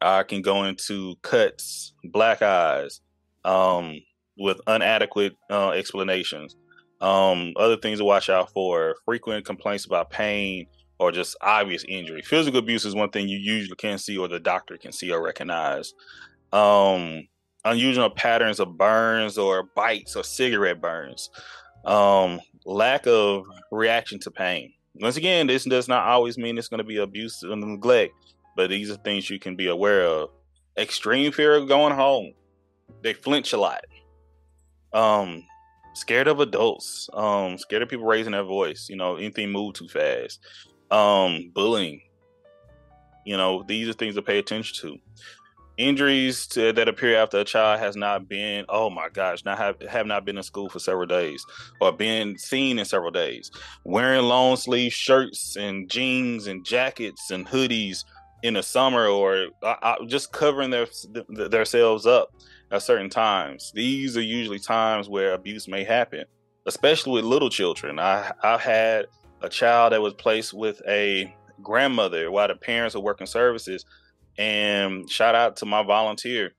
I 0.00 0.22
can 0.22 0.42
go 0.42 0.64
into 0.64 1.16
cuts, 1.22 1.94
black 2.04 2.42
eyes, 2.42 3.00
um, 3.44 4.00
with 4.36 4.60
inadequate 4.66 5.36
uh, 5.50 5.70
explanations. 5.70 6.56
Um, 7.00 7.52
other 7.56 7.76
things 7.76 7.98
to 7.98 8.04
watch 8.04 8.30
out 8.30 8.52
for: 8.52 8.96
frequent 9.04 9.44
complaints 9.44 9.84
about 9.84 10.10
pain, 10.10 10.66
or 11.02 11.10
just 11.10 11.36
obvious 11.40 11.84
injury. 11.88 12.22
Physical 12.22 12.60
abuse 12.60 12.84
is 12.84 12.94
one 12.94 13.10
thing 13.10 13.28
you 13.28 13.36
usually 13.36 13.74
can 13.74 13.98
see 13.98 14.16
or 14.16 14.28
the 14.28 14.38
doctor 14.38 14.76
can 14.78 14.92
see 14.92 15.10
or 15.10 15.20
recognize. 15.20 15.94
Um, 16.52 17.26
unusual 17.64 18.08
patterns 18.08 18.60
of 18.60 18.78
burns 18.78 19.36
or 19.36 19.64
bites 19.74 20.14
or 20.14 20.22
cigarette 20.22 20.80
burns. 20.80 21.28
Um, 21.84 22.38
lack 22.64 23.08
of 23.08 23.44
reaction 23.72 24.20
to 24.20 24.30
pain. 24.30 24.72
Once 24.94 25.16
again, 25.16 25.48
this 25.48 25.64
does 25.64 25.88
not 25.88 26.06
always 26.06 26.38
mean 26.38 26.56
it's 26.56 26.68
going 26.68 26.78
to 26.78 26.84
be 26.84 26.98
abuse 26.98 27.42
and 27.42 27.60
neglect, 27.60 28.14
but 28.54 28.70
these 28.70 28.88
are 28.88 28.96
things 28.96 29.28
you 29.28 29.40
can 29.40 29.56
be 29.56 29.66
aware 29.66 30.04
of. 30.04 30.30
Extreme 30.78 31.32
fear 31.32 31.56
of 31.56 31.66
going 31.66 31.94
home. 31.94 32.32
They 33.02 33.12
flinch 33.12 33.52
a 33.52 33.56
lot. 33.56 33.84
Um, 34.92 35.42
scared 35.94 36.28
of 36.28 36.38
adults. 36.38 37.08
Um, 37.12 37.58
scared 37.58 37.82
of 37.82 37.88
people 37.88 38.06
raising 38.06 38.32
their 38.32 38.44
voice. 38.44 38.86
You 38.88 38.96
know, 38.96 39.16
anything 39.16 39.50
move 39.50 39.74
too 39.74 39.88
fast 39.88 40.38
um, 40.92 41.50
bullying. 41.54 42.02
You 43.24 43.36
know, 43.36 43.64
these 43.66 43.88
are 43.88 43.92
things 43.94 44.14
to 44.14 44.22
pay 44.22 44.38
attention 44.38 44.76
to. 44.82 44.98
Injuries 45.78 46.46
to, 46.48 46.72
that 46.74 46.86
appear 46.86 47.16
after 47.16 47.38
a 47.38 47.44
child 47.44 47.80
has 47.80 47.96
not 47.96 48.28
been, 48.28 48.66
oh 48.68 48.90
my 48.90 49.08
gosh, 49.08 49.44
not 49.44 49.56
have, 49.58 49.80
have 49.88 50.06
not 50.06 50.24
been 50.24 50.36
in 50.36 50.42
school 50.42 50.68
for 50.68 50.78
several 50.78 51.06
days 51.06 51.44
or 51.80 51.92
been 51.92 52.36
seen 52.36 52.78
in 52.78 52.84
several 52.84 53.10
days. 53.10 53.50
Wearing 53.84 54.22
long 54.22 54.56
sleeve 54.56 54.92
shirts 54.92 55.56
and 55.56 55.90
jeans 55.90 56.46
and 56.46 56.64
jackets 56.64 57.30
and 57.30 57.46
hoodies 57.46 58.04
in 58.42 58.54
the 58.54 58.62
summer 58.62 59.06
or 59.06 59.46
uh, 59.62 59.76
uh 59.82 60.04
just 60.06 60.32
covering 60.32 60.70
their 60.70 60.88
themselves 61.48 62.06
up 62.06 62.34
at 62.70 62.82
certain 62.82 63.08
times. 63.08 63.72
These 63.74 64.16
are 64.16 64.22
usually 64.22 64.58
times 64.58 65.08
where 65.08 65.32
abuse 65.32 65.68
may 65.68 65.84
happen, 65.84 66.24
especially 66.66 67.12
with 67.12 67.24
little 67.24 67.50
children. 67.50 67.98
I 67.98 68.32
I've 68.42 68.60
had 68.60 69.06
a 69.42 69.48
child 69.48 69.92
that 69.92 70.00
was 70.00 70.14
placed 70.14 70.54
with 70.54 70.80
a 70.86 71.34
grandmother 71.62 72.30
while 72.30 72.48
the 72.48 72.54
parents 72.54 72.94
are 72.94 73.00
working 73.00 73.26
services. 73.26 73.84
And 74.38 75.08
shout 75.10 75.34
out 75.34 75.56
to 75.56 75.66
my 75.66 75.82
volunteer. 75.82 76.52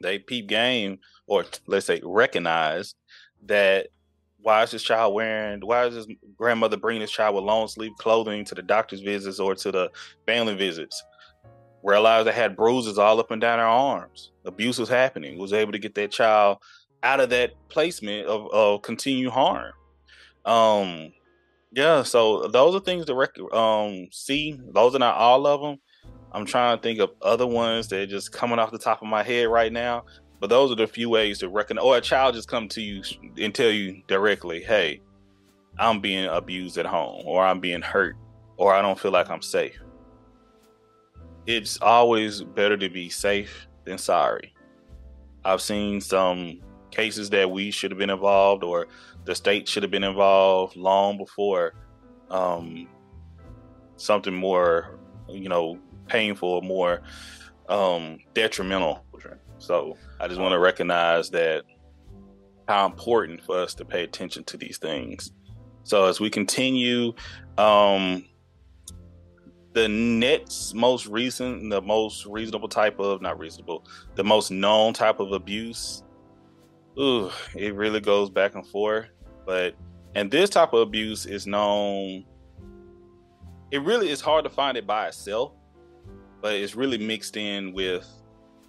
They 0.00 0.18
peep 0.18 0.48
game, 0.48 0.98
or 1.26 1.44
let's 1.66 1.86
say 1.86 2.00
recognize 2.02 2.94
that 3.46 3.88
why 4.42 4.62
is 4.62 4.72
this 4.72 4.82
child 4.82 5.14
wearing 5.14 5.60
why 5.60 5.86
is 5.86 5.94
this 5.94 6.16
grandmother 6.36 6.76
bringing 6.76 7.00
this 7.00 7.10
child 7.10 7.34
with 7.34 7.44
long 7.44 7.68
sleeve 7.68 7.92
clothing 7.98 8.44
to 8.44 8.54
the 8.54 8.62
doctor's 8.62 9.00
visits 9.00 9.38
or 9.38 9.54
to 9.54 9.70
the 9.70 9.90
family 10.26 10.54
visits 10.54 11.02
realized 11.82 12.26
they 12.26 12.32
had 12.32 12.56
bruises 12.56 12.98
all 12.98 13.20
up 13.20 13.30
and 13.30 13.40
down 13.40 13.58
their 13.58 13.66
arms 13.66 14.32
abuse 14.44 14.78
was 14.78 14.88
happening 14.88 15.38
was 15.38 15.52
able 15.52 15.72
to 15.72 15.78
get 15.78 15.94
that 15.94 16.10
child 16.10 16.58
out 17.04 17.20
of 17.20 17.30
that 17.30 17.52
placement 17.68 18.26
of, 18.26 18.50
of 18.52 18.82
continued 18.82 19.30
harm 19.30 19.72
um 20.44 21.12
yeah, 21.74 22.02
so 22.02 22.48
those 22.48 22.74
are 22.74 22.80
things 22.80 23.06
to 23.06 23.14
rec- 23.14 23.52
um 23.52 24.08
see. 24.10 24.60
Those 24.72 24.94
are 24.94 24.98
not 24.98 25.16
all 25.16 25.46
of 25.46 25.60
them. 25.60 25.78
I'm 26.32 26.46
trying 26.46 26.76
to 26.76 26.82
think 26.82 26.98
of 26.98 27.10
other 27.20 27.46
ones 27.46 27.88
that 27.88 28.00
are 28.00 28.06
just 28.06 28.32
coming 28.32 28.58
off 28.58 28.70
the 28.70 28.78
top 28.78 29.02
of 29.02 29.08
my 29.08 29.22
head 29.22 29.48
right 29.48 29.72
now. 29.72 30.04
But 30.40 30.50
those 30.50 30.72
are 30.72 30.76
the 30.76 30.86
few 30.86 31.08
ways 31.08 31.38
to 31.38 31.48
recognize. 31.48 31.84
Or 31.84 31.96
a 31.96 32.00
child 32.00 32.34
just 32.34 32.48
come 32.48 32.68
to 32.68 32.82
you 32.82 33.02
and 33.38 33.54
tell 33.54 33.70
you 33.70 34.02
directly, 34.06 34.62
"Hey, 34.62 35.00
I'm 35.78 36.00
being 36.00 36.26
abused 36.26 36.78
at 36.78 36.86
home, 36.86 37.22
or 37.26 37.44
I'm 37.44 37.60
being 37.60 37.82
hurt, 37.82 38.16
or 38.56 38.74
I 38.74 38.82
don't 38.82 38.98
feel 38.98 39.12
like 39.12 39.30
I'm 39.30 39.42
safe." 39.42 39.78
It's 41.46 41.80
always 41.80 42.42
better 42.42 42.76
to 42.76 42.88
be 42.88 43.08
safe 43.08 43.66
than 43.84 43.98
sorry. 43.98 44.54
I've 45.44 45.60
seen 45.60 46.00
some 46.00 46.60
cases 46.92 47.30
that 47.30 47.50
we 47.50 47.70
should 47.70 47.90
have 47.90 47.98
been 47.98 48.10
involved 48.10 48.62
or 48.62 48.86
the 49.24 49.34
state 49.34 49.68
should 49.68 49.82
have 49.82 49.90
been 49.90 50.04
involved 50.04 50.76
long 50.76 51.18
before 51.18 51.74
um, 52.30 52.88
something 53.96 54.34
more, 54.34 54.98
you 55.28 55.48
know, 55.48 55.78
painful, 56.06 56.62
more 56.62 57.02
um, 57.68 58.18
detrimental. 58.34 59.04
So 59.58 59.96
I 60.18 60.26
just 60.26 60.40
want 60.40 60.52
to 60.52 60.58
recognize 60.58 61.30
that 61.30 61.62
how 62.66 62.86
important 62.86 63.42
for 63.44 63.58
us 63.58 63.74
to 63.74 63.84
pay 63.84 64.02
attention 64.02 64.42
to 64.44 64.56
these 64.56 64.78
things. 64.78 65.30
So 65.84 66.06
as 66.06 66.20
we 66.20 66.30
continue, 66.30 67.12
um, 67.58 68.24
the 69.72 69.88
next 69.88 70.74
most 70.74 71.06
recent, 71.06 71.70
the 71.70 71.80
most 71.80 72.26
reasonable 72.26 72.68
type 72.68 72.98
of 72.98 73.22
not 73.22 73.38
reasonable, 73.38 73.86
the 74.16 74.24
most 74.24 74.50
known 74.50 74.92
type 74.92 75.20
of 75.20 75.32
abuse. 75.32 76.02
Ooh, 76.98 77.30
it 77.54 77.74
really 77.74 78.00
goes 78.00 78.30
back 78.30 78.54
and 78.54 78.66
forth. 78.66 79.06
But 79.46 79.74
and 80.14 80.30
this 80.30 80.50
type 80.50 80.72
of 80.72 80.80
abuse 80.80 81.26
is 81.26 81.46
known. 81.46 82.24
It 83.70 83.82
really 83.82 84.10
is 84.10 84.20
hard 84.20 84.44
to 84.44 84.50
find 84.50 84.76
it 84.76 84.86
by 84.86 85.08
itself, 85.08 85.52
but 86.42 86.54
it's 86.54 86.74
really 86.74 86.98
mixed 86.98 87.36
in 87.36 87.72
with 87.72 88.06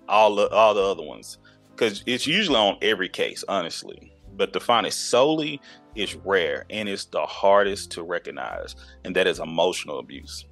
all 0.07 0.35
the 0.35 0.49
all 0.49 0.73
the 0.73 0.81
other 0.81 1.03
ones 1.03 1.37
because 1.71 2.03
it's 2.05 2.25
usually 2.25 2.57
on 2.57 2.77
every 2.81 3.09
case, 3.09 3.43
honestly. 3.47 4.13
But 4.35 4.53
to 4.53 4.59
find 4.59 4.87
it 4.87 4.93
solely 4.93 5.61
is 5.95 6.15
rare 6.15 6.65
and 6.69 6.89
it's 6.89 7.05
the 7.05 7.21
hardest 7.25 7.91
to 7.91 8.03
recognize, 8.03 8.75
and 9.03 9.15
that 9.15 9.27
is 9.27 9.39
emotional 9.39 9.99
abuse. 9.99 10.45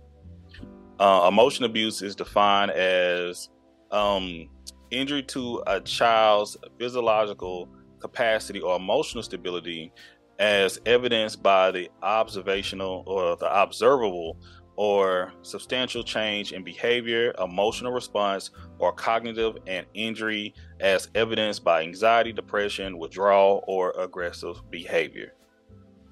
Uh, 1.00 1.28
emotional 1.28 1.70
abuse 1.70 2.02
is 2.04 2.16
defined 2.16 2.72
as 2.72 3.50
um, 3.90 4.50
injury 4.92 5.24
to 5.24 5.64
a 5.68 5.80
child's 5.82 6.58
physiological 6.80 7.70
capacity 8.00 8.60
or 8.60 8.76
emotional 8.76 9.24
stability 9.24 9.92
as 10.40 10.80
evidenced 10.86 11.42
by 11.44 11.72
the 11.72 11.90
observational 12.02 13.04
or 13.06 13.36
the 13.38 13.62
observable 13.62 14.38
or 14.76 15.34
substantial 15.44 16.04
change 16.04 16.54
in 16.54 16.64
behavior, 16.64 17.34
emotional 17.40 17.92
response, 17.92 18.50
or 18.80 18.92
cognitive 18.92 19.58
and 19.68 19.86
injury 19.94 20.54
as 20.80 21.10
evidenced 21.14 21.64
by 21.64 21.84
anxiety, 21.84 22.34
depression, 22.34 22.98
withdrawal, 22.98 23.64
or 23.68 23.94
aggressive 24.00 24.60
behavior. 24.72 25.34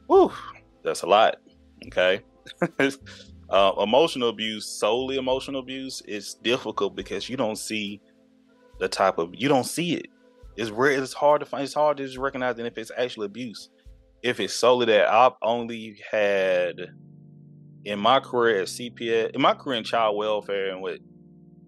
Whew, 0.07 0.31
that's 0.83 1.01
a 1.01 1.07
lot. 1.07 1.37
Okay. 1.87 2.21
Uh, 3.49 3.73
emotional 3.81 4.29
abuse, 4.29 4.67
solely 4.67 5.17
emotional 5.17 5.59
abuse, 5.59 6.01
is 6.01 6.35
difficult 6.35 6.95
because 6.95 7.27
you 7.27 7.35
don't 7.35 7.55
see 7.55 7.99
the 8.79 8.87
type 8.87 9.17
of 9.17 9.33
you 9.33 9.47
don't 9.47 9.65
see 9.65 9.93
it. 9.95 10.07
It's 10.55 10.71
rare. 10.71 10.91
It's 10.91 11.13
hard 11.13 11.41
to 11.41 11.45
find. 11.45 11.63
It's 11.63 11.73
hard 11.73 11.97
to 11.97 12.05
just 12.05 12.17
recognize 12.17 12.57
if 12.59 12.77
it's 12.77 12.91
actually 12.97 13.25
abuse. 13.27 13.69
If 14.21 14.39
it's 14.39 14.53
solely 14.53 14.87
that 14.87 15.07
I've 15.07 15.33
only 15.41 16.01
had 16.11 16.75
in 17.85 17.99
my 17.99 18.19
career 18.19 18.61
at 18.61 18.67
CPS, 18.67 19.31
in 19.35 19.41
my 19.41 19.53
career 19.53 19.77
in 19.77 19.83
child 19.83 20.17
welfare, 20.17 20.71
and 20.71 20.81
what 20.81 20.99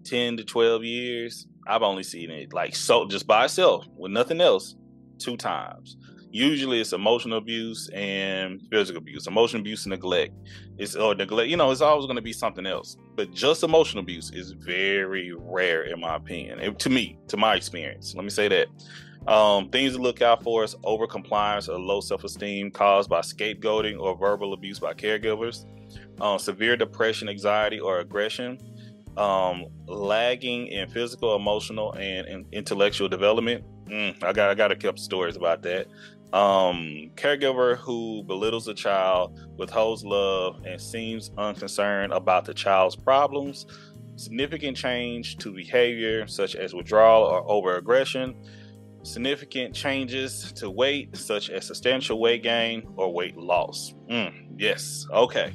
ten 0.04 0.36
to 0.36 0.44
twelve 0.44 0.84
years, 0.84 1.46
I've 1.66 1.82
only 1.82 2.02
seen 2.02 2.30
it 2.30 2.52
like 2.52 2.74
so 2.74 3.06
just 3.06 3.26
by 3.26 3.44
itself 3.44 3.86
with 3.96 4.12
nothing 4.12 4.40
else 4.40 4.74
two 5.18 5.36
times 5.36 5.96
usually 6.32 6.80
it's 6.80 6.92
emotional 6.92 7.38
abuse 7.38 7.88
and 7.90 8.60
physical 8.70 8.98
abuse 8.98 9.26
emotional 9.26 9.60
abuse 9.60 9.84
and 9.84 9.90
neglect. 9.90 10.34
It's 10.78 10.96
or 10.96 11.14
neglect 11.14 11.50
you 11.50 11.56
know 11.56 11.70
it's 11.70 11.80
always 11.80 12.06
going 12.06 12.16
to 12.16 12.22
be 12.22 12.32
something 12.32 12.66
else. 12.66 12.96
But 13.14 13.32
just 13.32 13.62
emotional 13.62 14.02
abuse 14.02 14.32
is 14.32 14.52
very 14.52 15.32
rare 15.36 15.84
in 15.84 16.00
my 16.00 16.16
opinion 16.16 16.58
it, 16.60 16.78
to 16.80 16.90
me 16.90 17.18
to 17.28 17.36
my 17.36 17.54
experience. 17.54 18.14
Let 18.14 18.24
me 18.24 18.30
say 18.30 18.48
that. 18.48 18.68
Um, 19.28 19.68
things 19.68 19.94
to 19.94 20.02
look 20.02 20.20
out 20.20 20.42
for 20.42 20.64
is 20.64 20.74
over 20.82 21.06
compliance 21.06 21.68
or 21.68 21.78
low 21.78 22.00
self-esteem 22.00 22.72
caused 22.72 23.08
by 23.08 23.20
scapegoating 23.20 24.00
or 24.00 24.16
verbal 24.16 24.52
abuse 24.52 24.80
by 24.80 24.94
caregivers 24.94 25.64
um, 26.20 26.40
severe 26.40 26.76
depression 26.76 27.28
anxiety 27.28 27.78
or 27.78 28.00
aggression 28.00 28.58
um, 29.16 29.66
lagging 29.86 30.68
in 30.68 30.88
physical 30.88 31.36
emotional 31.36 31.92
and, 31.92 32.26
and 32.26 32.46
intellectual 32.52 33.08
development. 33.08 33.64
Mm, 33.86 34.22
I 34.24 34.32
got 34.32 34.50
I 34.50 34.54
got 34.54 34.72
a 34.72 34.76
couple 34.76 35.02
stories 35.02 35.36
about 35.36 35.62
that 35.62 35.86
um, 36.32 37.10
caregiver 37.14 37.76
who 37.76 38.22
belittles 38.24 38.66
a 38.68 38.74
child, 38.74 39.38
withholds 39.56 40.04
love, 40.04 40.62
and 40.64 40.80
seems 40.80 41.30
unconcerned 41.36 42.12
about 42.12 42.46
the 42.46 42.54
child's 42.54 42.96
problems, 42.96 43.66
significant 44.16 44.76
change 44.76 45.36
to 45.38 45.52
behavior 45.52 46.26
such 46.26 46.54
as 46.56 46.74
withdrawal 46.74 47.24
or 47.24 47.46
overaggression, 47.46 48.34
significant 49.02 49.74
changes 49.74 50.52
to 50.52 50.70
weight 50.70 51.16
such 51.16 51.50
as 51.50 51.66
substantial 51.66 52.18
weight 52.18 52.42
gain 52.42 52.88
or 52.96 53.12
weight 53.12 53.36
loss. 53.36 53.94
Mm, 54.10 54.54
yes, 54.56 55.06
okay. 55.12 55.54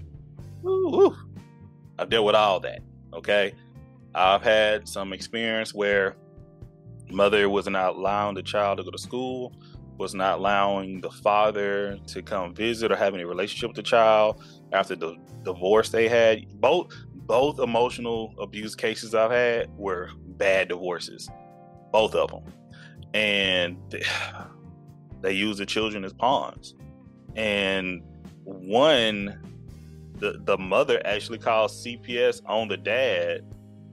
I've 1.97 2.09
dealt 2.09 2.25
with 2.25 2.35
all 2.35 2.59
that. 2.59 2.81
Okay, 3.13 3.53
I've 4.13 4.43
had 4.43 4.87
some 4.87 5.11
experience 5.11 5.73
where 5.73 6.17
mother 7.09 7.49
was 7.49 7.67
not 7.67 7.95
allowing 7.95 8.35
the 8.35 8.43
child 8.43 8.77
to 8.77 8.83
go 8.83 8.91
to 8.91 8.97
school 8.97 9.55
was 9.97 10.13
not 10.13 10.39
allowing 10.39 11.01
the 11.01 11.09
father 11.09 11.97
to 12.07 12.21
come 12.21 12.53
visit 12.53 12.91
or 12.91 12.95
have 12.95 13.13
any 13.13 13.25
relationship 13.25 13.69
with 13.69 13.75
the 13.75 13.83
child 13.83 14.43
after 14.71 14.95
the 14.95 15.15
divorce 15.43 15.89
they 15.89 16.07
had. 16.07 16.59
Both 16.59 16.93
both 17.13 17.59
emotional 17.59 18.33
abuse 18.39 18.75
cases 18.75 19.13
I've 19.13 19.31
had 19.31 19.69
were 19.77 20.09
bad 20.37 20.69
divorces, 20.69 21.29
both 21.91 22.15
of 22.15 22.31
them, 22.31 22.43
and 23.13 23.77
they, 23.89 24.03
they 25.21 25.33
use 25.33 25.57
the 25.57 25.65
children 25.65 26.05
as 26.05 26.13
pawns. 26.13 26.75
And 27.35 28.01
one, 28.43 29.39
the 30.15 30.39
the 30.45 30.57
mother 30.57 31.01
actually 31.05 31.37
called 31.37 31.71
CPS 31.71 32.41
on 32.45 32.67
the 32.67 32.77
dad 32.77 33.45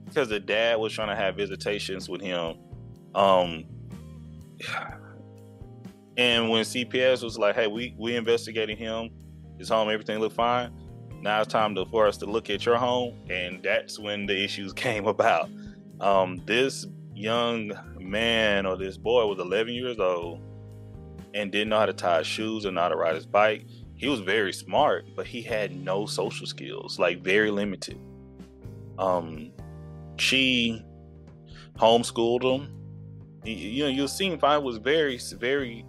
because 0.05 0.29
the 0.29 0.39
dad 0.39 0.79
was 0.79 0.93
trying 0.93 1.09
to 1.09 1.15
have 1.15 1.35
visitations 1.35 2.07
with 2.07 2.21
him. 2.21 2.57
Um, 3.13 3.65
and 6.17 6.49
when 6.49 6.63
CPS 6.63 7.23
was 7.23 7.37
like, 7.37 7.55
"Hey, 7.55 7.67
we 7.67 7.93
we 7.97 8.15
investigating 8.15 8.77
him, 8.77 9.09
his 9.57 9.69
home, 9.69 9.89
everything 9.89 10.19
looked 10.19 10.35
fine. 10.35 10.71
Now 11.21 11.41
it's 11.41 11.51
time 11.51 11.75
to, 11.75 11.85
for 11.85 12.07
us 12.07 12.17
to 12.17 12.25
look 12.25 12.49
at 12.49 12.65
your 12.65 12.77
home," 12.77 13.15
and 13.29 13.61
that's 13.63 13.99
when 13.99 14.25
the 14.25 14.43
issues 14.43 14.73
came 14.85 15.07
about. 15.07 15.49
Um, 15.99 16.41
this 16.45 16.85
young 17.13 17.71
man 17.99 18.65
or 18.65 18.77
this 18.77 18.97
boy 18.97 19.25
was 19.25 19.39
11 19.39 19.73
years 19.73 19.97
old 19.99 20.41
and 21.33 21.51
didn't 21.51 21.69
know 21.69 21.79
how 21.79 21.85
to 21.85 21.93
tie 21.93 22.19
his 22.19 22.27
shoes 22.27 22.65
or 22.65 22.73
how 22.73 22.89
to 22.89 22.95
ride 22.95 23.15
his 23.15 23.25
bike. 23.25 23.65
He 23.95 24.07
was 24.07 24.19
very 24.19 24.51
smart, 24.51 25.05
but 25.15 25.25
he 25.25 25.41
had 25.41 25.75
no 25.75 26.05
social 26.05 26.45
skills, 26.45 26.99
like 26.99 27.23
very 27.23 27.49
limited. 27.49 27.97
Um, 28.97 29.51
she 30.17 30.83
homeschooled 31.77 32.43
him. 32.43 32.71
you 33.45 33.83
know, 33.83 33.89
you'll 33.89 34.07
see 34.07 34.27
him 34.27 34.39
find 34.39 34.63
was 34.63 34.77
very, 34.77 35.17
very 35.37 35.85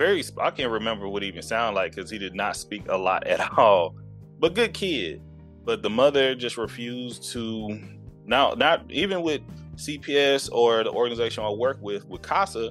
very 0.00 0.24
I 0.38 0.50
can't 0.50 0.72
remember 0.72 1.06
what 1.06 1.22
even 1.22 1.42
sounded 1.42 1.76
like 1.78 1.94
because 1.94 2.10
he 2.10 2.16
did 2.16 2.34
not 2.34 2.56
speak 2.56 2.84
a 2.88 2.96
lot 2.96 3.26
at 3.26 3.40
all. 3.58 3.94
But 4.38 4.54
good 4.54 4.72
kid. 4.72 5.20
But 5.62 5.82
the 5.82 5.90
mother 5.90 6.34
just 6.34 6.56
refused 6.56 7.30
to 7.32 7.78
now 8.24 8.54
not 8.56 8.90
even 8.90 9.20
with 9.20 9.42
CPS 9.76 10.48
or 10.52 10.82
the 10.84 10.90
organization 10.90 11.44
I 11.44 11.50
work 11.50 11.76
with 11.82 12.06
with 12.06 12.22
CASA, 12.22 12.70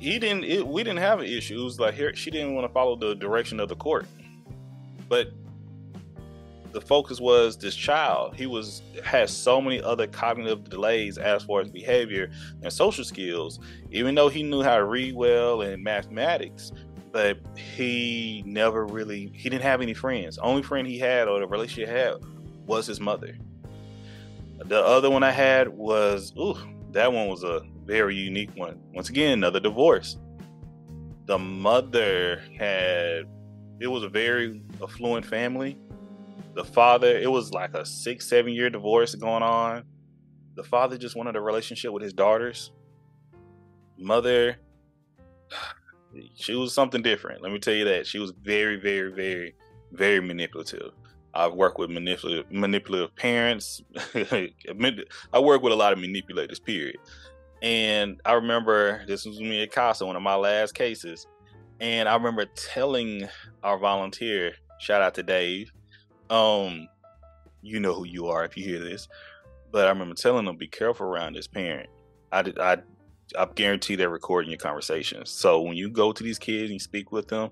he 0.00 0.18
didn't 0.18 0.42
it, 0.42 0.66
we 0.66 0.82
didn't 0.82 0.98
have 0.98 1.20
an 1.20 1.26
issue. 1.26 1.60
It 1.60 1.64
was 1.64 1.78
like 1.78 1.94
here 1.94 2.14
she 2.16 2.32
didn't 2.32 2.56
want 2.56 2.66
to 2.66 2.72
follow 2.72 2.96
the 2.96 3.14
direction 3.14 3.60
of 3.60 3.68
the 3.68 3.76
court. 3.76 4.06
But 5.08 5.28
the 6.74 6.80
focus 6.80 7.20
was 7.20 7.56
this 7.56 7.74
child. 7.74 8.34
He 8.34 8.46
was 8.46 8.82
has 9.04 9.34
so 9.34 9.60
many 9.60 9.80
other 9.80 10.06
cognitive 10.08 10.64
delays 10.64 11.16
as 11.16 11.44
far 11.44 11.60
as 11.60 11.70
behavior 11.70 12.30
and 12.62 12.70
social 12.70 13.04
skills. 13.04 13.60
Even 13.90 14.14
though 14.14 14.28
he 14.28 14.42
knew 14.42 14.62
how 14.62 14.76
to 14.76 14.84
read 14.84 15.14
well 15.14 15.62
and 15.62 15.82
mathematics, 15.82 16.72
but 17.12 17.38
he 17.56 18.42
never 18.44 18.84
really 18.84 19.30
he 19.34 19.48
didn't 19.48 19.62
have 19.62 19.80
any 19.80 19.94
friends. 19.94 20.36
Only 20.38 20.62
friend 20.62 20.86
he 20.86 20.98
had 20.98 21.28
or 21.28 21.38
the 21.38 21.46
relationship 21.46 21.88
he 21.88 21.94
had 21.94 22.14
was 22.66 22.86
his 22.86 23.00
mother. 23.00 23.38
The 24.64 24.84
other 24.84 25.10
one 25.10 25.22
I 25.22 25.30
had 25.30 25.68
was 25.68 26.32
ooh, 26.36 26.58
that 26.90 27.12
one 27.12 27.28
was 27.28 27.44
a 27.44 27.62
very 27.86 28.16
unique 28.16 28.54
one. 28.56 28.80
Once 28.92 29.10
again, 29.10 29.34
another 29.34 29.60
divorce. 29.60 30.18
The 31.26 31.38
mother 31.38 32.42
had 32.58 33.26
it 33.78 33.86
was 33.86 34.02
a 34.02 34.08
very 34.08 34.60
affluent 34.82 35.24
family 35.24 35.76
the 36.54 36.64
father, 36.64 37.18
it 37.18 37.30
was 37.30 37.52
like 37.52 37.74
a 37.74 37.84
six, 37.84 38.26
seven 38.26 38.52
year 38.52 38.70
divorce 38.70 39.14
going 39.14 39.42
on. 39.42 39.84
The 40.54 40.64
father 40.64 40.96
just 40.96 41.16
wanted 41.16 41.36
a 41.36 41.40
relationship 41.40 41.92
with 41.92 42.02
his 42.02 42.12
daughters. 42.12 42.70
Mother, 43.98 44.56
she 46.34 46.54
was 46.54 46.72
something 46.72 47.02
different. 47.02 47.42
Let 47.42 47.52
me 47.52 47.58
tell 47.58 47.74
you 47.74 47.84
that. 47.86 48.06
She 48.06 48.18
was 48.18 48.32
very, 48.42 48.76
very, 48.76 49.12
very, 49.12 49.54
very 49.92 50.20
manipulative. 50.20 50.92
I've 51.34 51.54
worked 51.54 51.78
with 51.78 51.90
manipulative, 51.90 52.50
manipulative 52.52 53.14
parents. 53.16 53.82
I 54.14 55.38
work 55.40 55.62
with 55.62 55.72
a 55.72 55.76
lot 55.76 55.92
of 55.92 55.98
manipulators, 55.98 56.60
period. 56.60 56.96
And 57.62 58.20
I 58.24 58.34
remember 58.34 59.04
this 59.06 59.24
was 59.24 59.40
me 59.40 59.62
at 59.62 59.72
CASA, 59.72 60.06
one 60.06 60.16
of 60.16 60.22
my 60.22 60.36
last 60.36 60.74
cases. 60.74 61.26
And 61.80 62.08
I 62.08 62.14
remember 62.14 62.44
telling 62.54 63.28
our 63.64 63.78
volunteer, 63.78 64.52
shout 64.78 65.02
out 65.02 65.14
to 65.14 65.24
Dave, 65.24 65.72
um, 66.30 66.88
you 67.62 67.80
know 67.80 67.94
who 67.94 68.04
you 68.04 68.26
are 68.26 68.44
if 68.44 68.56
you 68.56 68.64
hear 68.64 68.80
this. 68.80 69.08
But 69.70 69.86
I 69.86 69.88
remember 69.88 70.14
telling 70.14 70.44
them, 70.44 70.56
be 70.56 70.68
careful 70.68 71.06
around 71.06 71.34
this 71.34 71.46
parent. 71.46 71.88
I 72.30 72.42
did 72.42 72.58
I 72.58 72.78
I 73.38 73.46
guarantee 73.54 73.96
they're 73.96 74.10
recording 74.10 74.50
your 74.50 74.58
conversations. 74.58 75.30
So 75.30 75.60
when 75.60 75.76
you 75.76 75.88
go 75.88 76.12
to 76.12 76.22
these 76.22 76.38
kids 76.38 76.70
and 76.70 76.80
speak 76.80 77.10
with 77.10 77.28
them, 77.28 77.50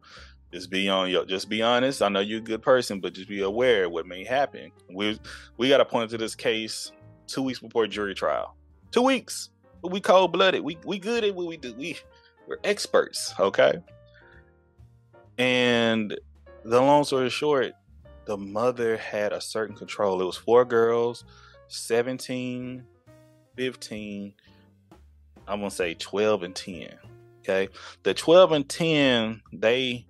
just 0.53 0.71
be 0.71 0.89
on 0.89 1.11
your 1.11 1.25
just 1.25 1.49
be 1.49 1.63
honest. 1.63 2.03
I 2.03 2.09
know 2.09 2.21
you're 2.21 2.39
a 2.39 2.43
good 2.43 2.63
person, 2.63 3.01
but 3.01 3.15
just 3.15 3.29
be 3.29 3.41
aware 3.41 3.85
of 3.85 3.93
what 3.93 4.07
may 4.07 4.25
happen. 4.25 4.71
We 4.93 5.19
we 5.57 5.69
got 5.69 5.81
appointed 5.81 6.11
to 6.11 6.19
this 6.19 6.35
case 6.35 6.93
two 7.27 7.43
weeks 7.43 7.61
before 7.61 7.87
jury 7.87 8.15
trial. 8.15 8.55
Two 8.91 9.03
weeks. 9.03 9.49
We 9.83 10.01
cold 10.01 10.33
blooded. 10.33 10.63
We 10.63 10.79
we 10.85 10.99
good 10.99 11.25
at 11.25 11.35
what 11.35 11.47
we 11.47 11.57
do. 11.57 11.75
We 11.75 11.99
we're 12.47 12.59
experts, 12.65 13.35
okay? 13.39 13.75
And 15.39 16.17
the 16.65 16.81
long 16.81 17.05
story 17.05 17.31
short, 17.31 17.73
the 18.25 18.37
mother 18.37 18.97
had 18.97 19.33
a 19.33 19.41
certain 19.41 19.77
control. 19.77 20.21
It 20.21 20.25
was 20.25 20.37
four 20.37 20.65
girls, 20.65 21.25
17, 21.69 22.85
15, 23.57 24.35
I'm 25.49 25.59
gonna 25.61 25.71
say 25.71 25.95
12 25.95 26.43
and 26.45 26.55
10. 26.55 26.89
Okay. 27.41 27.69
The 28.05 28.15
12 28.15 28.53
and 28.53 28.69
10, 28.69 29.43
they 29.53 30.07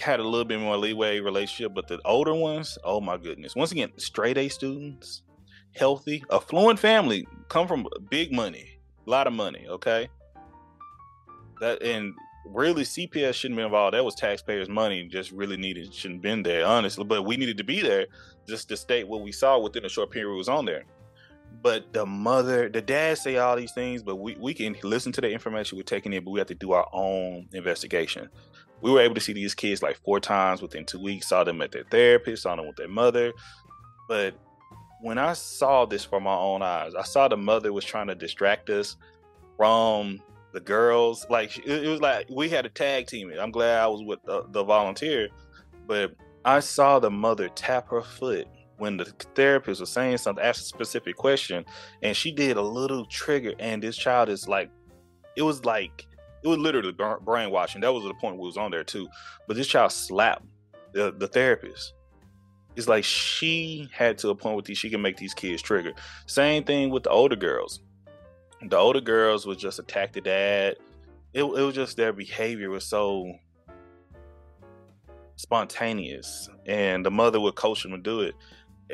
had 0.00 0.20
a 0.20 0.22
little 0.22 0.44
bit 0.44 0.60
more 0.60 0.76
leeway 0.76 1.20
relationship, 1.20 1.74
but 1.74 1.88
the 1.88 1.98
older 2.04 2.34
ones, 2.34 2.78
oh 2.84 3.00
my 3.00 3.16
goodness. 3.16 3.56
Once 3.56 3.72
again, 3.72 3.90
straight 3.96 4.38
A 4.38 4.48
students, 4.48 5.22
healthy, 5.74 6.22
affluent 6.30 6.78
family, 6.78 7.26
come 7.48 7.66
from 7.66 7.86
big 8.10 8.32
money, 8.32 8.78
a 9.06 9.10
lot 9.10 9.26
of 9.26 9.32
money, 9.32 9.66
okay? 9.68 10.08
That 11.60 11.82
and 11.82 12.14
really 12.48 12.82
CPS 12.82 13.34
shouldn't 13.34 13.58
be 13.58 13.64
involved. 13.64 13.94
That 13.94 14.04
was 14.04 14.14
taxpayers' 14.14 14.68
money, 14.68 15.04
just 15.04 15.32
really 15.32 15.56
needed 15.56 15.92
shouldn't 15.92 16.22
been 16.22 16.42
there, 16.42 16.66
honestly. 16.66 17.04
But 17.04 17.22
we 17.22 17.36
needed 17.36 17.58
to 17.58 17.64
be 17.64 17.82
there 17.82 18.06
just 18.46 18.68
to 18.68 18.76
state 18.76 19.08
what 19.08 19.22
we 19.22 19.32
saw 19.32 19.58
within 19.58 19.84
a 19.84 19.88
short 19.88 20.10
period 20.10 20.34
was 20.34 20.48
on 20.48 20.64
there. 20.64 20.84
But 21.62 21.92
the 21.92 22.06
mother, 22.06 22.68
the 22.68 22.82
dad 22.82 23.18
say 23.18 23.36
all 23.38 23.56
these 23.56 23.72
things, 23.72 24.02
but 24.02 24.16
we, 24.16 24.36
we 24.36 24.54
can 24.54 24.76
listen 24.82 25.12
to 25.12 25.20
the 25.20 25.30
information 25.30 25.76
we're 25.76 25.84
taking 25.84 26.12
in, 26.12 26.22
but 26.24 26.30
we 26.30 26.38
have 26.38 26.48
to 26.48 26.54
do 26.54 26.72
our 26.72 26.88
own 26.92 27.48
investigation. 27.52 28.28
We 28.82 28.90
were 28.90 29.00
able 29.00 29.14
to 29.14 29.20
see 29.20 29.32
these 29.32 29.54
kids 29.54 29.82
like 29.82 29.96
four 30.04 30.20
times 30.20 30.60
within 30.62 30.84
two 30.84 31.00
weeks, 31.00 31.28
saw 31.28 31.44
them 31.44 31.62
at 31.62 31.72
their 31.72 31.84
therapist, 31.90 32.42
saw 32.42 32.56
them 32.56 32.66
with 32.66 32.76
their 32.76 32.88
mother. 32.88 33.32
But 34.08 34.38
when 35.00 35.18
I 35.18 35.32
saw 35.32 35.86
this 35.86 36.04
from 36.04 36.24
my 36.24 36.34
own 36.34 36.62
eyes, 36.62 36.94
I 36.94 37.02
saw 37.02 37.26
the 37.26 37.36
mother 37.36 37.72
was 37.72 37.84
trying 37.84 38.08
to 38.08 38.14
distract 38.14 38.70
us 38.70 38.96
from 39.56 40.20
the 40.56 40.60
girls. 40.60 41.26
Like 41.28 41.58
it, 41.66 41.86
was 41.86 42.00
like 42.00 42.26
we 42.30 42.48
had 42.48 42.64
a 42.64 42.70
tag 42.70 43.06
team. 43.06 43.30
I'm 43.38 43.50
glad 43.50 43.78
I 43.78 43.86
was 43.86 44.02
with 44.02 44.22
the, 44.24 44.44
the 44.48 44.64
volunteer, 44.64 45.28
but 45.86 46.14
I 46.46 46.60
saw 46.60 46.98
the 46.98 47.10
mother 47.10 47.50
tap 47.50 47.90
her 47.90 48.00
foot 48.00 48.48
when 48.78 48.96
the 48.96 49.04
therapist 49.34 49.80
was 49.80 49.90
saying 49.90 50.16
something, 50.16 50.42
asked 50.42 50.62
a 50.62 50.64
specific 50.64 51.16
question, 51.16 51.66
and 52.02 52.16
she 52.16 52.32
did 52.32 52.56
a 52.56 52.62
little 52.62 53.04
trigger, 53.04 53.52
and 53.58 53.82
this 53.82 53.96
child 53.98 54.30
is 54.30 54.48
like, 54.48 54.70
it 55.36 55.42
was 55.42 55.64
like, 55.66 56.06
it 56.42 56.48
was 56.48 56.58
literally 56.58 56.92
brainwashing. 56.92 57.82
That 57.82 57.92
was 57.92 58.04
the 58.04 58.14
point 58.14 58.38
we 58.38 58.46
was 58.46 58.56
on 58.56 58.70
there 58.70 58.84
too. 58.84 59.08
But 59.46 59.56
this 59.56 59.66
child 59.66 59.92
slapped 59.92 60.46
the, 60.92 61.12
the 61.12 61.28
therapist. 61.28 61.92
It's 62.76 62.88
like 62.88 63.04
she 63.04 63.90
had 63.92 64.16
to 64.18 64.30
a 64.30 64.34
point 64.34 64.56
with 64.56 64.64
these, 64.64 64.78
she 64.78 64.88
can 64.88 65.02
make 65.02 65.18
these 65.18 65.34
kids 65.34 65.60
trigger. 65.60 65.92
Same 66.26 66.64
thing 66.64 66.88
with 66.88 67.02
the 67.02 67.10
older 67.10 67.36
girls 67.36 67.80
the 68.62 68.76
older 68.76 69.00
girls 69.00 69.46
would 69.46 69.58
just 69.58 69.78
attack 69.78 70.12
the 70.12 70.20
dad. 70.20 70.76
It, 71.32 71.42
it 71.42 71.44
was 71.44 71.74
just 71.74 71.96
their 71.96 72.12
behavior 72.12 72.70
was 72.70 72.84
so 72.84 73.34
spontaneous, 75.36 76.48
and 76.64 77.04
the 77.04 77.10
mother 77.10 77.40
would 77.40 77.54
coach 77.54 77.82
them 77.82 77.92
to 77.92 77.98
do 77.98 78.20
it. 78.20 78.34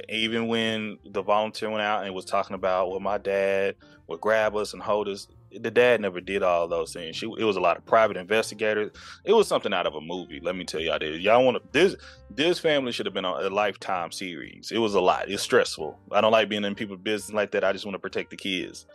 Even 0.09 0.48
when 0.48 0.98
the 1.05 1.22
volunteer 1.22 1.70
went 1.70 1.83
out 1.83 2.05
and 2.05 2.14
was 2.14 2.25
talking 2.25 2.55
about, 2.55 2.90
well, 2.90 3.01
my 3.01 3.18
dad 3.18 3.77
would 4.07 4.20
grab 4.20 4.57
us 4.57 4.72
and 4.72 4.83
hold 4.83 5.09
us. 5.09 5.29
The 5.53 5.70
dad 5.70 6.01
never 6.01 6.20
did 6.20 6.42
all 6.42 6.66
those 6.66 6.94
things. 6.94 7.14
She, 7.14 7.27
it 7.38 7.44
was 7.44 7.57
a 7.57 7.61
lot 7.61 7.77
of 7.77 7.85
private 7.85 8.16
investigators. 8.16 8.90
It 9.22 9.35
was 9.35 9.46
something 9.46 9.75
out 9.75 9.87
of 9.87 9.94
a 9.94 10.01
movie. 10.01 10.40
Let 10.40 10.57
me 10.57 10.64
tell 10.64 10.81
y'all 10.81 10.98
this. 10.98 11.20
Y'all 11.20 11.44
want 11.44 11.59
to 11.59 11.62
this 11.72 11.94
this 12.31 12.59
family 12.59 12.90
should 12.90 13.05
have 13.05 13.14
been 13.14 13.27
on 13.27 13.44
a 13.44 13.51
lifetime 13.51 14.12
series. 14.12 14.72
It 14.72 14.79
was 14.79 14.94
a 14.94 15.01
lot. 15.01 15.31
It's 15.31 15.42
stressful. 15.42 15.98
I 16.11 16.22
don't 16.22 16.33
like 16.33 16.48
being 16.48 16.64
in 16.64 16.75
people's 16.75 17.01
business 17.01 17.35
like 17.35 17.51
that. 17.51 17.64
I 17.64 17.72
just 17.75 17.85
want 17.85 17.96
to 17.96 17.98
protect 17.98 18.31
the 18.31 18.37
kids. 18.37 18.87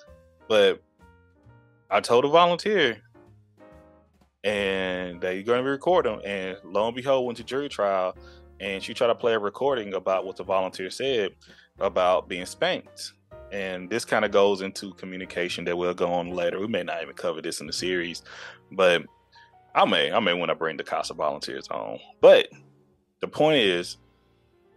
But 0.47 0.81
I 1.89 1.99
told 1.99 2.25
a 2.25 2.29
volunteer, 2.29 3.01
and 4.43 5.19
they're 5.21 5.43
going 5.43 5.63
to 5.63 5.69
record 5.69 6.05
them. 6.05 6.21
And 6.25 6.57
lo 6.63 6.87
and 6.87 6.95
behold, 6.95 7.25
went 7.25 7.37
to 7.37 7.43
jury 7.43 7.69
trial, 7.69 8.15
and 8.59 8.81
she 8.81 8.93
tried 8.93 9.07
to 9.07 9.15
play 9.15 9.33
a 9.33 9.39
recording 9.39 9.93
about 9.93 10.25
what 10.25 10.35
the 10.37 10.43
volunteer 10.43 10.89
said 10.89 11.31
about 11.79 12.27
being 12.27 12.45
spanked. 12.45 13.13
And 13.51 13.89
this 13.89 14.03
kind 14.03 14.25
of 14.25 14.31
goes 14.31 14.61
into 14.61 14.93
communication 14.95 15.63
that 15.65 15.77
we'll 15.77 15.93
go 15.93 16.11
on 16.11 16.31
later. 16.31 16.59
We 16.59 16.67
may 16.67 16.83
not 16.83 17.01
even 17.01 17.15
cover 17.15 17.41
this 17.41 17.61
in 17.61 17.67
the 17.67 17.73
series, 17.73 18.23
but 18.71 19.03
I 19.73 19.85
may, 19.85 20.11
I 20.11 20.19
may 20.19 20.33
want 20.33 20.49
to 20.49 20.55
bring 20.55 20.75
the 20.75 20.83
CASA 20.83 21.13
volunteers 21.13 21.67
on. 21.69 21.99
But 22.19 22.49
the 23.21 23.27
point 23.27 23.57
is, 23.57 23.97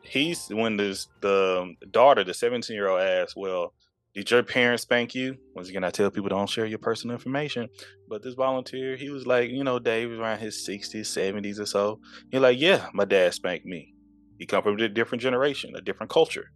he's 0.03 0.49
when 0.49 0.77
this 0.77 1.09
the 1.21 1.75
daughter, 1.91 2.23
the 2.23 2.35
17 2.35 2.75
year 2.75 2.89
old, 2.89 3.01
asked, 3.01 3.37
"Well, 3.37 3.73
did 4.15 4.31
your 4.31 4.43
parents 4.43 4.83
spank 4.83 5.15
you? 5.15 5.37
Once 5.55 5.69
again, 5.69 5.85
I 5.85 5.91
tell 5.91 6.11
people 6.11 6.29
don't 6.29 6.49
share 6.49 6.67
your 6.67 6.79
personal 6.79 7.15
information. 7.15 7.69
But 8.09 8.23
this 8.23 8.35
volunteer, 8.35 8.97
he 8.97 9.09
was 9.11 9.27
like, 9.27 9.51
you 9.51 9.63
know, 9.63 9.79
Dave 9.79 10.11
was 10.11 10.19
around 10.19 10.41
his 10.41 10.67
60s, 10.69 11.07
70s 11.07 11.61
or 11.61 11.67
so. 11.67 12.01
He's 12.31 12.41
like, 12.41 12.59
yeah, 12.59 12.89
my 12.93 13.05
dad 13.05 13.35
spanked 13.35 13.67
me. 13.67 13.95
He 14.39 14.47
come 14.47 14.63
from 14.63 14.81
a 14.81 14.89
different 14.89 15.23
generation, 15.23 15.77
a 15.77 15.81
different 15.81 16.11
culture. 16.11 16.51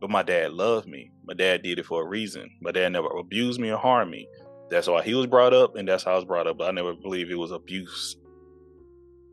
But 0.00 0.10
my 0.10 0.22
dad 0.22 0.52
loved 0.52 0.88
me. 0.88 1.12
My 1.24 1.34
dad 1.34 1.62
did 1.62 1.78
it 1.78 1.86
for 1.86 2.02
a 2.02 2.08
reason. 2.08 2.50
My 2.60 2.72
dad 2.72 2.88
never 2.88 3.08
abused 3.08 3.60
me 3.60 3.70
or 3.70 3.78
harmed 3.78 4.10
me. 4.10 4.26
That's 4.70 4.88
why 4.88 5.02
he 5.02 5.14
was 5.14 5.26
brought 5.26 5.52
up, 5.52 5.76
and 5.76 5.86
that's 5.86 6.04
how 6.04 6.12
I 6.12 6.16
was 6.16 6.24
brought 6.24 6.46
up. 6.46 6.58
But 6.58 6.68
I 6.68 6.72
never 6.72 6.94
believe 6.94 7.30
it 7.30 7.38
was 7.38 7.50
abuse. 7.50 8.16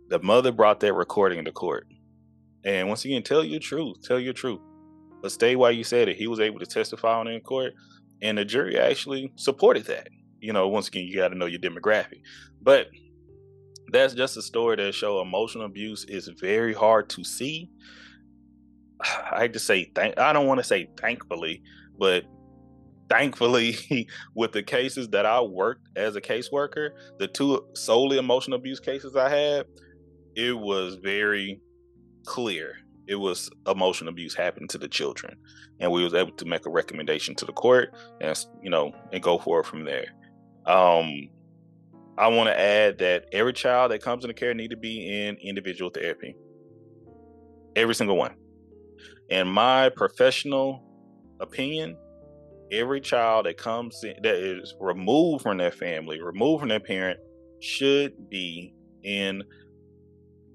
The 0.09 0.19
mother 0.19 0.51
brought 0.51 0.81
that 0.81 0.93
recording 0.93 1.45
to 1.45 1.51
court. 1.51 1.87
And 2.65 2.87
once 2.87 3.05
again, 3.05 3.23
tell 3.23 3.43
your 3.43 3.59
truth. 3.59 4.01
Tell 4.03 4.19
your 4.19 4.33
truth. 4.33 4.59
But 5.27 5.33
stay 5.33 5.57
while 5.57 5.73
you 5.73 5.83
said 5.83 6.07
it. 6.07 6.15
He 6.15 6.25
was 6.25 6.39
able 6.39 6.57
to 6.59 6.65
testify 6.65 7.13
on 7.19 7.27
in 7.27 7.41
court, 7.41 7.73
and 8.21 8.37
the 8.37 8.45
jury 8.45 8.79
actually 8.79 9.33
supported 9.35 9.83
that. 9.87 10.07
You 10.39 10.53
know, 10.53 10.69
once 10.69 10.87
again, 10.87 11.03
you 11.03 11.17
got 11.17 11.27
to 11.27 11.35
know 11.35 11.47
your 11.47 11.59
demographic. 11.59 12.21
But 12.61 12.87
that's 13.91 14.13
just 14.13 14.37
a 14.37 14.41
story 14.41 14.77
that 14.77 14.95
show 14.95 15.19
emotional 15.19 15.65
abuse 15.65 16.05
is 16.05 16.29
very 16.39 16.73
hard 16.73 17.09
to 17.09 17.25
see. 17.25 17.69
I 19.01 19.39
hate 19.39 19.51
to 19.51 19.59
say 19.59 19.91
thank. 19.93 20.17
I 20.17 20.31
don't 20.31 20.47
want 20.47 20.61
to 20.61 20.63
say 20.63 20.87
thankfully, 20.97 21.61
but 21.99 22.23
thankfully, 23.09 24.07
with 24.33 24.53
the 24.53 24.63
cases 24.63 25.09
that 25.09 25.25
I 25.25 25.41
worked 25.41 25.89
as 25.97 26.15
a 26.15 26.21
caseworker, 26.21 26.91
the 27.19 27.27
two 27.27 27.67
solely 27.73 28.17
emotional 28.17 28.55
abuse 28.55 28.79
cases 28.79 29.17
I 29.17 29.27
had, 29.27 29.65
it 30.37 30.57
was 30.57 30.95
very 30.95 31.59
clear 32.25 32.77
it 33.07 33.15
was 33.15 33.49
emotional 33.67 34.09
abuse 34.09 34.35
happening 34.35 34.67
to 34.69 34.77
the 34.77 34.87
children. 34.87 35.37
And 35.79 35.91
we 35.91 36.03
was 36.03 36.13
able 36.13 36.31
to 36.33 36.45
make 36.45 36.65
a 36.65 36.69
recommendation 36.69 37.35
to 37.35 37.45
the 37.45 37.53
court 37.53 37.93
and 38.21 38.37
you 38.61 38.69
know 38.69 38.91
and 39.11 39.23
go 39.23 39.37
forward 39.37 39.65
from 39.65 39.85
there. 39.85 40.07
Um 40.65 41.29
i 42.17 42.27
want 42.27 42.49
to 42.49 42.59
add 42.59 42.97
that 42.97 43.25
every 43.31 43.53
child 43.53 43.91
that 43.91 44.01
comes 44.01 44.23
into 44.23 44.33
care 44.33 44.53
need 44.53 44.71
to 44.71 44.77
be 44.77 45.25
in 45.25 45.37
individual 45.37 45.91
therapy. 45.91 46.35
Every 47.75 47.95
single 47.95 48.17
one. 48.17 48.35
In 49.29 49.47
my 49.47 49.89
professional 49.89 50.83
opinion 51.39 51.97
every 52.71 52.99
child 52.99 53.45
that 53.45 53.57
comes 53.57 54.03
in, 54.03 54.15
that 54.23 54.35
is 54.35 54.75
removed 54.79 55.43
from 55.43 55.57
their 55.57 55.71
family 55.71 56.21
removed 56.21 56.61
from 56.61 56.69
their 56.69 56.79
parent 56.79 57.19
should 57.61 58.29
be 58.29 58.73
in 59.03 59.43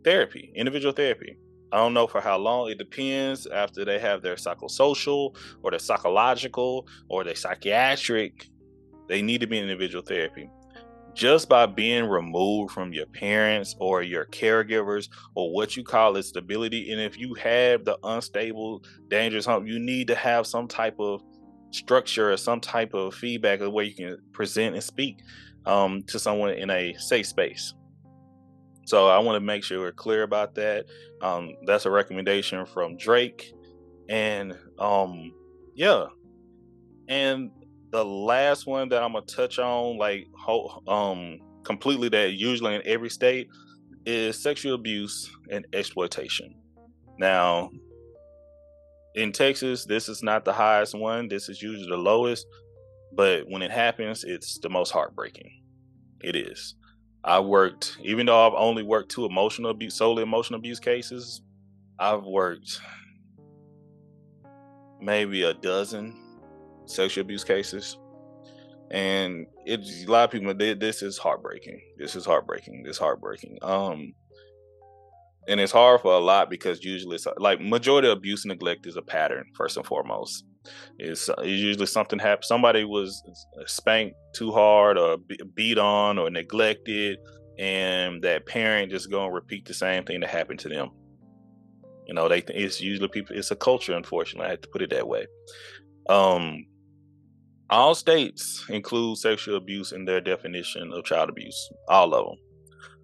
therapy 0.05 0.53
individual 0.55 0.93
therapy 0.93 1.37
I 1.73 1.79
don't 1.79 1.95
know 1.95 2.07
for 2.07 2.21
how 2.21 2.37
long. 2.37 2.71
It 2.71 2.77
depends 2.77 3.47
after 3.47 3.85
they 3.85 3.99
have 3.99 4.21
their 4.21 4.35
psychosocial 4.35 5.35
or 5.63 5.71
their 5.71 5.81
psychological 5.81 6.87
or 7.09 7.25
their 7.25 7.35
psychiatric. 7.35 8.49
They 9.09 9.23
need 9.23 9.41
to 9.41 9.47
be 9.47 9.57
in 9.59 9.65
individual 9.65 10.05
therapy. 10.05 10.51
Just 11.15 11.49
by 11.49 11.67
being 11.67 12.07
removed 12.07 12.73
from 12.73 12.93
your 12.93 13.07
parents 13.07 13.75
or 13.79 14.03
your 14.03 14.27
caregivers 14.27 15.09
or 15.35 15.53
what 15.53 15.77
you 15.77 15.83
call 15.83 16.17
it 16.17 16.25
stability. 16.25 16.93
And 16.93 17.01
if 17.01 17.19
you 17.19 17.35
have 17.35 17.85
the 17.85 17.99
unstable, 18.03 18.83
dangerous 19.09 19.47
home, 19.47 19.67
you 19.67 19.79
need 19.79 20.09
to 20.09 20.15
have 20.15 20.47
some 20.47 20.69
type 20.69 20.97
of 20.99 21.23
structure 21.71 22.33
or 22.33 22.37
some 22.37 22.61
type 22.61 22.93
of 22.95 23.15
feedback 23.15 23.61
of 23.61 23.73
where 23.73 23.85
you 23.85 23.95
can 23.95 24.19
present 24.33 24.75
and 24.75 24.85
speak 24.85 25.21
um, 25.65 26.03
to 26.05 26.19
someone 26.19 26.51
in 26.51 26.71
a 26.71 26.95
safe 26.95 27.27
space. 27.27 27.75
So 28.93 29.09
I 29.09 29.21
want 29.21 29.37
to 29.37 29.41
make 29.41 29.65
sure 29.65 29.81
we're 29.81 29.91
clear 29.91 30.23
about 30.23 30.55
that. 30.57 30.85
Um, 31.23 31.55
that's 31.65 31.87
a 31.87 31.91
recommendation 31.91 32.67
from 32.67 32.99
Drake, 32.99 33.51
and 34.11 34.55
um, 34.79 35.33
yeah, 35.75 36.09
and 37.09 37.51
the 37.91 38.05
last 38.05 38.67
one 38.67 38.91
that 38.91 39.03
I'm 39.03 39.15
gonna 39.15 39.25
touch 39.25 39.59
on, 39.59 39.97
like 39.97 40.27
um, 40.87 41.39
completely 41.65 42.11
that 42.11 42.35
usually 42.35 42.75
in 42.75 42.83
every 42.85 43.09
state 43.09 43.49
is 44.05 44.39
sexual 44.39 44.75
abuse 44.75 45.35
and 45.51 45.67
exploitation. 45.73 46.55
Now, 47.17 47.71
in 49.15 49.33
Texas, 49.33 49.87
this 49.87 50.11
is 50.11 50.23
not 50.23 50.45
the 50.45 50.53
highest 50.53 50.95
one. 50.95 51.29
This 51.29 51.49
is 51.49 51.63
usually 51.63 51.89
the 51.89 51.97
lowest, 51.97 52.47
but 53.15 53.45
when 53.49 53.63
it 53.63 53.71
happens, 53.71 54.23
it's 54.23 54.59
the 54.59 54.69
most 54.69 54.91
heartbreaking. 54.91 55.51
It 56.21 56.37
is. 56.37 56.75
I 57.25 57.39
worked, 57.41 57.99
even 58.03 58.27
though 58.27 58.47
I've 58.47 58.55
only 58.55 58.83
worked 58.83 59.11
two 59.11 59.25
emotional 59.25 59.71
abuse, 59.71 59.95
solely 59.95 60.23
emotional 60.23 60.59
abuse 60.59 60.81
cases, 60.81 61.43
I've 61.99 62.25
worked 62.25 62.81
maybe 65.01 65.43
a 65.43 65.55
dozen 65.55 66.17
sexual 66.87 67.23
abuse 67.23 67.45
cases. 67.45 67.99
And 68.91 69.47
it's 69.65 70.05
a 70.05 70.11
lot 70.11 70.25
of 70.25 70.31
people. 70.31 70.53
This 70.55 71.03
is 71.03 71.17
heartbreaking. 71.17 71.81
This 71.97 72.17
is 72.17 72.27
heartbreaking. 72.27 72.83
This 72.83 72.97
is 72.97 72.99
heartbreaking. 72.99 73.59
Um, 73.63 74.15
and 75.49 75.61
it's 75.61 75.73
hard 75.73 76.01
for 76.01 76.13
a 76.13 76.19
lot 76.19 76.51
because 76.51 76.85
usually 76.85 77.17
it's 77.17 77.27
like 77.39 77.61
majority 77.61 78.09
of 78.09 78.17
abuse 78.17 78.45
and 78.45 78.51
neglect 78.51 78.87
is 78.87 78.97
a 78.97 79.03
pattern 79.03 79.45
first 79.55 79.77
and 79.77 79.87
foremost. 79.87 80.45
It's, 80.99 81.29
it's 81.29 81.47
usually 81.47 81.87
something 81.87 82.21
happened 82.21 82.45
somebody 82.45 82.85
was 82.85 83.21
spanked 83.67 84.15
too 84.33 84.53
hard 84.53 84.97
or 84.97 85.19
beat 85.55 85.79
on 85.79 86.19
or 86.19 86.31
neglected 86.31 87.19
and 87.59 88.23
that 88.23 88.47
parent 88.47 88.93
just 88.93 89.11
going 89.11 89.31
to 89.31 89.35
repeat 89.35 89.65
the 89.65 89.75
same 89.75 90.05
thing 90.05 90.21
that 90.21 90.31
happened 90.31 90.61
to 90.61 90.69
them. 90.69 90.91
You 92.07 92.15
know 92.15 92.29
they 92.29 92.45
it's 92.49 92.81
usually 92.81 93.09
people 93.09 93.37
it's 93.37 93.51
a 93.51 93.57
culture 93.57 93.95
unfortunately 93.95 94.47
i 94.47 94.51
have 94.51 94.61
to 94.61 94.69
put 94.69 94.83
it 94.83 94.91
that 94.91 95.09
way. 95.09 95.27
Um 96.09 96.67
all 97.71 97.95
states 97.95 98.65
include 98.69 99.17
sexual 99.17 99.57
abuse 99.57 99.93
in 99.93 100.05
their 100.05 100.21
definition 100.21 100.93
of 100.93 101.05
child 101.05 101.31
abuse 101.31 101.71
all 101.89 102.13
of 102.15 102.27
them 102.27 102.37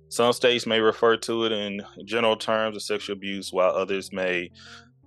some 0.08 0.32
states 0.32 0.66
may 0.66 0.80
refer 0.80 1.16
to 1.18 1.44
it 1.44 1.52
in 1.52 1.82
general 2.04 2.36
terms 2.36 2.76
of 2.76 2.82
sexual 2.82 3.16
abuse, 3.16 3.52
while 3.52 3.70
others 3.70 4.12
may 4.12 4.50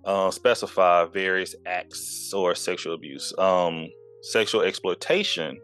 uh, 0.06 0.32
specify 0.32 1.06
various 1.06 1.56
acts 1.66 2.32
or 2.34 2.56
sexual 2.56 2.94
abuse. 2.94 3.34
Um, 3.38 3.88
sexual 4.22 4.62
exploitation 4.62 5.60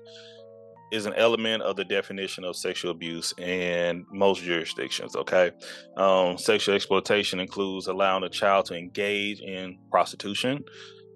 is 0.91 1.05
an 1.05 1.13
element 1.15 1.61
of 1.63 1.75
the 1.75 1.83
definition 1.83 2.45
of 2.45 2.55
sexual 2.55 2.91
abuse 2.91 3.33
in 3.37 4.05
most 4.11 4.41
jurisdictions. 4.41 5.15
Okay, 5.15 5.51
um, 5.97 6.37
sexual 6.37 6.75
exploitation 6.75 7.39
includes 7.39 7.87
allowing 7.87 8.23
a 8.23 8.29
child 8.29 8.65
to 8.65 8.75
engage 8.75 9.41
in 9.41 9.77
prostitution 9.91 10.63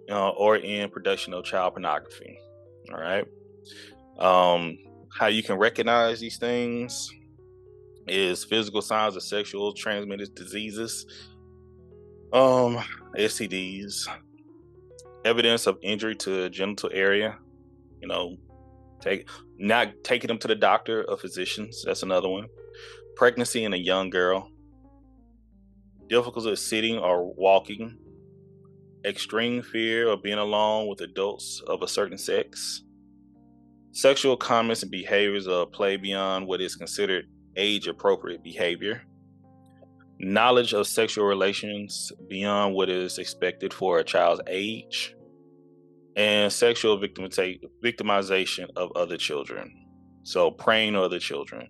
uh, 0.09 0.29
or 0.29 0.57
in 0.57 0.89
production 0.89 1.33
of 1.33 1.45
child 1.45 1.73
pornography. 1.73 2.37
All 2.93 2.99
right. 2.99 3.25
Um, 4.19 4.77
how 5.17 5.27
you 5.27 5.41
can 5.41 5.57
recognize 5.57 6.19
these 6.19 6.37
things 6.37 7.11
is 8.07 8.43
physical 8.43 8.81
signs 8.81 9.15
of 9.15 9.23
sexual 9.23 9.73
transmitted 9.73 10.33
diseases, 10.35 11.05
um, 12.33 12.83
STDs, 13.17 14.07
evidence 15.25 15.67
of 15.67 15.77
injury 15.81 16.15
to 16.15 16.49
genital 16.49 16.89
area, 16.93 17.37
you 18.01 18.07
know, 18.07 18.37
take 19.01 19.27
not 19.57 19.89
taking 20.03 20.27
them 20.27 20.37
to 20.39 20.47
the 20.47 20.55
doctor 20.55 21.05
or 21.07 21.17
physicians. 21.17 21.83
That's 21.85 22.03
another 22.03 22.29
one. 22.29 22.47
Pregnancy 23.15 23.63
in 23.65 23.73
a 23.73 23.77
young 23.77 24.09
girl, 24.09 24.49
difficulty 26.07 26.55
sitting 26.55 26.97
or 26.97 27.33
walking, 27.35 27.97
extreme 29.05 29.61
fear 29.61 30.07
of 30.07 30.23
being 30.23 30.37
alone 30.37 30.87
with 30.87 31.01
adults 31.01 31.61
of 31.67 31.81
a 31.81 31.87
certain 31.87 32.17
sex, 32.17 32.83
sexual 33.91 34.37
comments 34.37 34.83
and 34.83 34.91
behaviors 34.91 35.47
of 35.47 35.71
play 35.71 35.97
beyond 35.97 36.47
what 36.47 36.61
is 36.61 36.75
considered 36.75 37.25
age 37.55 37.87
appropriate 37.87 38.43
behavior, 38.43 39.01
knowledge 40.19 40.73
of 40.73 40.87
sexual 40.87 41.25
relations 41.25 42.11
beyond 42.29 42.75
what 42.75 42.89
is 42.89 43.17
expected 43.17 43.73
for 43.73 43.99
a 43.99 44.03
child's 44.03 44.41
age, 44.47 45.15
and 46.15 46.51
sexual 46.51 46.99
victimization 46.99 48.67
of 48.75 48.91
other 48.95 49.17
children. 49.17 49.73
So 50.23 50.51
preying 50.51 50.95
on 50.95 51.03
other 51.03 51.19
children. 51.19 51.67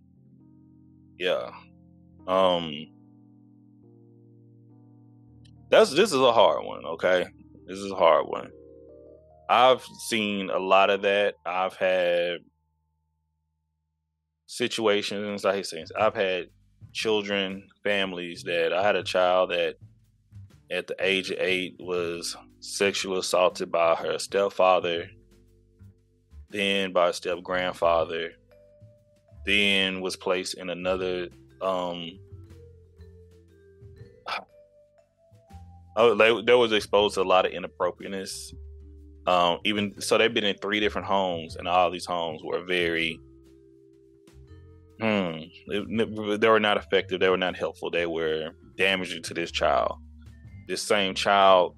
Yeah. 1.17 1.51
Um 2.27 2.71
that's 5.69 5.91
this 5.91 6.11
is 6.11 6.19
a 6.19 6.33
hard 6.33 6.65
one, 6.65 6.85
okay? 6.85 7.25
This 7.65 7.77
is 7.77 7.91
a 7.91 7.95
hard 7.95 8.27
one. 8.27 8.49
I've 9.49 9.83
seen 10.07 10.49
a 10.49 10.59
lot 10.59 10.89
of 10.89 11.03
that. 11.03 11.35
I've 11.45 11.75
had 11.75 12.39
situations. 14.51 15.45
I 15.45 15.55
hate 15.55 15.65
saying 15.65 15.87
I've 15.97 16.15
had 16.15 16.49
children, 16.91 17.69
families 17.83 18.43
that 18.43 18.73
I 18.73 18.83
had 18.83 18.97
a 18.97 19.03
child 19.03 19.51
that 19.51 19.75
at 20.69 20.87
the 20.87 20.95
age 20.99 21.31
of 21.31 21.37
eight 21.39 21.75
was 21.79 22.35
sexually 22.59 23.19
assaulted 23.19 23.71
by 23.71 23.95
her 23.95 24.19
stepfather, 24.19 25.09
then 26.49 26.91
by 26.91 27.09
a 27.09 27.13
step 27.13 27.41
grandfather, 27.41 28.31
then 29.45 30.01
was 30.01 30.17
placed 30.17 30.55
in 30.55 30.69
another 30.69 31.29
um 31.61 32.19
oh 35.95 36.15
they, 36.15 36.41
they 36.41 36.53
was 36.53 36.73
exposed 36.73 37.15
to 37.15 37.21
a 37.21 37.23
lot 37.23 37.45
of 37.45 37.51
inappropriateness 37.51 38.53
um 39.27 39.59
even 39.63 39.99
so 40.01 40.17
they've 40.17 40.33
been 40.33 40.43
in 40.43 40.57
three 40.57 40.79
different 40.79 41.05
homes 41.05 41.55
and 41.55 41.67
all 41.67 41.91
these 41.91 42.05
homes 42.05 42.41
were 42.43 42.63
very 42.63 43.19
Hmm. 45.01 45.39
They 45.67 46.47
were 46.47 46.59
not 46.59 46.77
effective. 46.77 47.19
They 47.19 47.29
were 47.29 47.37
not 47.37 47.57
helpful. 47.57 47.89
They 47.89 48.05
were 48.05 48.51
damaging 48.77 49.23
to 49.23 49.33
this 49.33 49.51
child. 49.51 49.97
This 50.67 50.83
same 50.83 51.15
child 51.15 51.75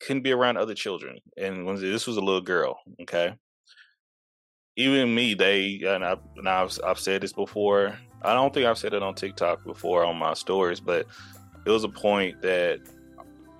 couldn't 0.00 0.22
be 0.22 0.32
around 0.32 0.56
other 0.56 0.74
children. 0.74 1.18
And 1.36 1.78
this 1.78 2.06
was 2.06 2.16
a 2.16 2.22
little 2.22 2.40
girl, 2.40 2.78
okay. 3.02 3.34
Even 4.76 5.14
me, 5.14 5.34
they 5.34 5.82
and, 5.86 6.04
I, 6.04 6.16
I've 6.46 6.78
I've 6.84 6.98
said 6.98 7.20
this 7.20 7.32
before. 7.32 7.96
I 8.22 8.32
don't 8.32 8.52
think 8.52 8.66
I've 8.66 8.78
said 8.78 8.94
it 8.94 9.02
on 9.02 9.14
TikTok 9.14 9.64
before 9.64 10.04
on 10.04 10.16
my 10.16 10.34
stories, 10.34 10.80
but 10.80 11.06
it 11.66 11.70
was 11.70 11.84
a 11.84 11.88
point 11.88 12.40
that 12.42 12.80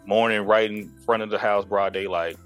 morning 0.07 0.43
right 0.43 0.71
in 0.71 0.89
front 1.05 1.23
of 1.23 1.31
the 1.31 1.39
house, 1.39 1.65
broad 1.65 1.93
daylight, 1.93 2.37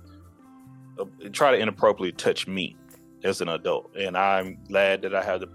uh, 0.98 1.04
try 1.32 1.52
to 1.52 1.58
inappropriately 1.58 2.12
touch 2.12 2.46
me 2.46 2.76
as 3.24 3.40
an 3.40 3.48
adult. 3.48 3.94
And 3.96 4.16
I'm 4.16 4.58
glad 4.68 5.02
that 5.02 5.14
I 5.14 5.22
have 5.22 5.40
the 5.40 5.48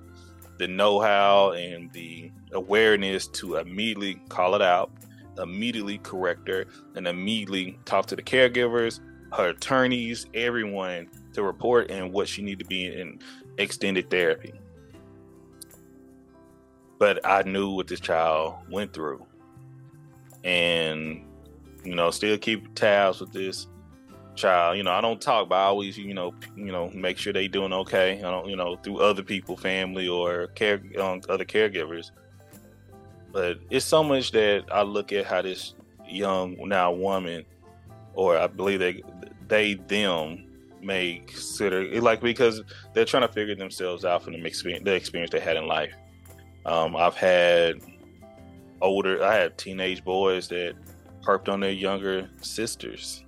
the 0.63 0.67
know-how 0.69 1.51
and 1.51 1.91
the 1.91 2.31
awareness 2.53 3.27
to 3.27 3.57
immediately 3.57 4.15
call 4.29 4.55
it 4.55 4.61
out, 4.61 4.91
immediately 5.37 5.97
correct 5.97 6.47
her, 6.47 6.65
and 6.95 7.05
immediately 7.05 7.77
talk 7.83 8.05
to 8.05 8.15
the 8.15 8.23
caregivers, 8.23 9.01
her 9.33 9.49
attorneys, 9.49 10.25
everyone 10.33 11.09
to 11.33 11.43
report 11.43 11.91
and 11.91 12.13
what 12.13 12.29
she 12.29 12.41
need 12.41 12.59
to 12.59 12.65
be 12.65 12.85
in 12.85 13.19
extended 13.57 14.09
therapy. 14.09 14.53
But 16.97 17.19
I 17.25 17.43
knew 17.43 17.71
what 17.71 17.87
this 17.87 17.99
child 17.99 18.55
went 18.69 18.93
through. 18.93 19.25
And 20.45 21.25
you 21.83 21.95
know, 21.95 22.09
still 22.09 22.37
keep 22.37 22.73
tabs 22.73 23.19
with 23.19 23.33
this 23.33 23.67
child. 24.35 24.77
You 24.77 24.83
know, 24.83 24.91
I 24.91 25.01
don't 25.01 25.21
talk, 25.21 25.49
but 25.49 25.55
I 25.55 25.63
always, 25.65 25.97
you 25.97 26.13
know, 26.13 26.33
you 26.55 26.71
know, 26.71 26.89
make 26.91 27.17
sure 27.17 27.33
they 27.33 27.47
doing 27.47 27.73
okay. 27.73 28.17
I 28.19 28.31
don't, 28.31 28.47
you 28.47 28.55
know, 28.55 28.75
through 28.77 28.99
other 28.99 29.23
people, 29.23 29.57
family 29.57 30.07
or 30.07 30.47
care, 30.47 30.81
um, 30.99 31.21
other 31.29 31.45
caregivers. 31.45 32.11
But 33.31 33.59
it's 33.69 33.85
so 33.85 34.03
much 34.03 34.31
that 34.31 34.65
I 34.71 34.83
look 34.83 35.11
at 35.11 35.25
how 35.25 35.41
this 35.41 35.73
young 36.07 36.55
now 36.67 36.91
woman, 36.91 37.45
or 38.13 38.37
I 38.37 38.47
believe 38.47 38.79
they, 38.79 39.01
they 39.47 39.75
them 39.75 40.45
may 40.81 41.23
consider 41.25 42.01
like 42.01 42.21
because 42.21 42.61
they're 42.93 43.05
trying 43.05 43.25
to 43.25 43.33
figure 43.33 43.55
themselves 43.55 44.05
out 44.05 44.23
from 44.23 44.33
the 44.33 44.45
experience, 44.45 44.83
the 44.83 44.93
experience 44.93 45.31
they 45.31 45.39
had 45.39 45.57
in 45.57 45.67
life. 45.67 45.93
Um, 46.65 46.95
I've 46.95 47.15
had 47.15 47.81
older, 48.81 49.23
I 49.23 49.33
had 49.33 49.57
teenage 49.57 50.03
boys 50.03 50.47
that 50.49 50.75
harped 51.23 51.49
on 51.49 51.61
their 51.61 51.71
younger 51.71 52.29
sisters 52.41 53.23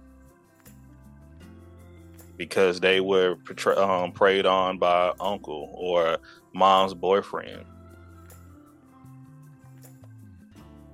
because 2.37 2.79
they 2.79 2.99
were 2.99 3.37
um, 3.77 4.11
preyed 4.11 4.45
on 4.45 4.77
by 4.77 5.13
uncle 5.19 5.69
or 5.73 6.17
mom's 6.53 6.93
boyfriend. 6.93 7.65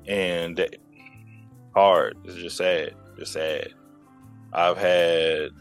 And 0.08 0.68
hard. 1.74 2.18
It's 2.26 2.36
just 2.36 2.58
sad. 2.58 2.94
Just 3.18 3.34
sad. 3.34 3.74
I've 4.54 4.78
had, 4.78 5.52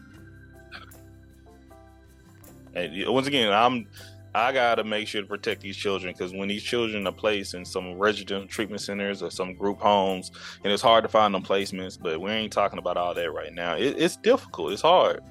and 2.73 3.13
once 3.13 3.27
again, 3.27 3.51
I'm, 3.53 3.87
I 4.33 4.51
gotta 4.51 4.83
make 4.83 5.07
sure 5.07 5.21
to 5.21 5.27
protect 5.27 5.61
these 5.61 5.77
children 5.77 6.13
because 6.13 6.33
when 6.33 6.47
these 6.47 6.63
children 6.63 7.05
are 7.07 7.13
placed 7.13 7.53
in 7.53 7.65
some 7.65 7.97
residential 7.97 8.47
treatment 8.47 8.81
centers 8.81 9.21
or 9.21 9.29
some 9.29 9.53
group 9.53 9.79
homes, 9.79 10.31
and 10.63 10.71
it's 10.71 10.81
hard 10.81 11.03
to 11.03 11.09
find 11.09 11.33
them 11.33 11.43
placements, 11.43 11.97
but 12.01 12.19
we 12.19 12.31
ain't 12.31 12.51
talking 12.51 12.79
about 12.79 12.97
all 12.97 13.13
that 13.13 13.31
right 13.31 13.53
now. 13.53 13.75
It, 13.75 13.95
it's 13.97 14.17
difficult. 14.17 14.73
It's 14.73 14.81
hard 14.81 15.21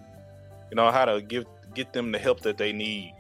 you 0.71 0.77
know 0.77 0.91
how 0.91 1.05
to 1.05 1.21
give 1.21 1.45
get 1.75 1.93
them 1.93 2.13
the 2.13 2.19
help 2.19 2.41
that 2.41 2.57
they 2.57 2.73
need. 2.73 3.15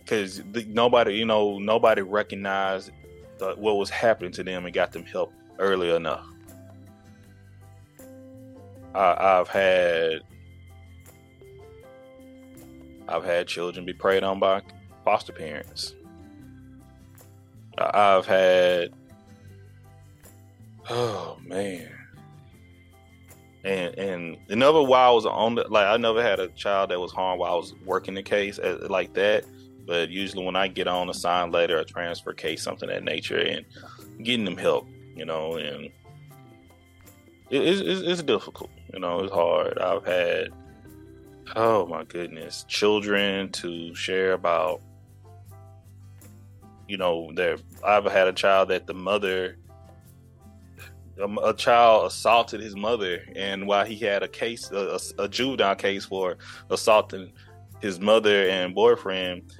Because 0.00 0.42
nobody 0.66 1.14
you 1.14 1.26
know 1.26 1.58
nobody 1.58 2.02
recognized 2.02 2.90
the, 3.38 3.54
what 3.56 3.76
was 3.76 3.90
happening 3.90 4.32
to 4.32 4.42
them 4.44 4.64
and 4.64 4.74
got 4.74 4.92
them 4.92 5.04
help 5.04 5.32
early 5.58 5.94
enough. 5.94 6.26
I, 8.94 9.38
i've 9.38 9.48
had 9.48 10.20
i've 13.06 13.24
had 13.24 13.46
children 13.46 13.84
be 13.84 13.92
preyed 13.92 14.24
on 14.24 14.40
by 14.40 14.62
foster 15.04 15.32
parents. 15.32 15.94
I've 17.76 18.26
had 18.26 18.92
oh 20.88 21.38
man 21.44 21.97
and 23.64 23.98
and 23.98 24.38
another 24.48 24.82
while 24.82 25.10
I 25.10 25.14
was 25.14 25.26
on 25.26 25.56
the 25.56 25.66
like 25.68 25.86
I 25.86 25.96
never 25.96 26.22
had 26.22 26.40
a 26.40 26.48
child 26.48 26.90
that 26.90 27.00
was 27.00 27.12
harmed 27.12 27.40
while 27.40 27.52
I 27.52 27.56
was 27.56 27.74
working 27.84 28.14
the 28.14 28.22
case 28.22 28.58
as, 28.58 28.82
uh, 28.82 28.86
like 28.88 29.14
that. 29.14 29.44
But 29.86 30.10
usually 30.10 30.44
when 30.44 30.56
I 30.56 30.68
get 30.68 30.86
on 30.86 31.08
a 31.08 31.14
sign 31.14 31.50
letter, 31.50 31.78
a 31.78 31.84
transfer 31.84 32.32
case, 32.32 32.62
something 32.62 32.88
that 32.88 33.04
nature, 33.04 33.38
and 33.38 33.64
getting 34.22 34.44
them 34.44 34.56
help, 34.56 34.86
you 35.16 35.24
know, 35.24 35.56
and 35.56 35.86
it, 37.50 37.62
it's, 37.62 37.80
it's 37.80 38.22
difficult, 38.22 38.70
you 38.92 39.00
know, 39.00 39.20
it's 39.20 39.32
hard. 39.32 39.78
I've 39.78 40.04
had 40.04 40.52
oh 41.56 41.86
my 41.86 42.04
goodness, 42.04 42.64
children 42.68 43.50
to 43.52 43.94
share 43.94 44.32
about, 44.32 44.80
you 46.86 46.96
know, 46.96 47.30
their 47.34 47.58
I've 47.84 48.04
had 48.04 48.28
a 48.28 48.32
child 48.32 48.68
that 48.68 48.86
the 48.86 48.94
mother 48.94 49.57
a, 51.18 51.48
a, 51.48 51.54
child 51.54 52.06
assaulted 52.06 52.60
his 52.60 52.76
mother, 52.76 53.22
and 53.34 53.66
while 53.66 53.84
he 53.84 53.96
had 53.96 54.22
a 54.22 54.28
case, 54.28 54.70
a, 54.70 54.98
a, 55.18 55.28
juvenile 55.28 55.74
case 55.74 56.04
for 56.04 56.36
assaulting 56.70 57.32
his 57.80 58.00
mother 58.00 58.48
and 58.48 58.74
boyfriend, 58.74 59.52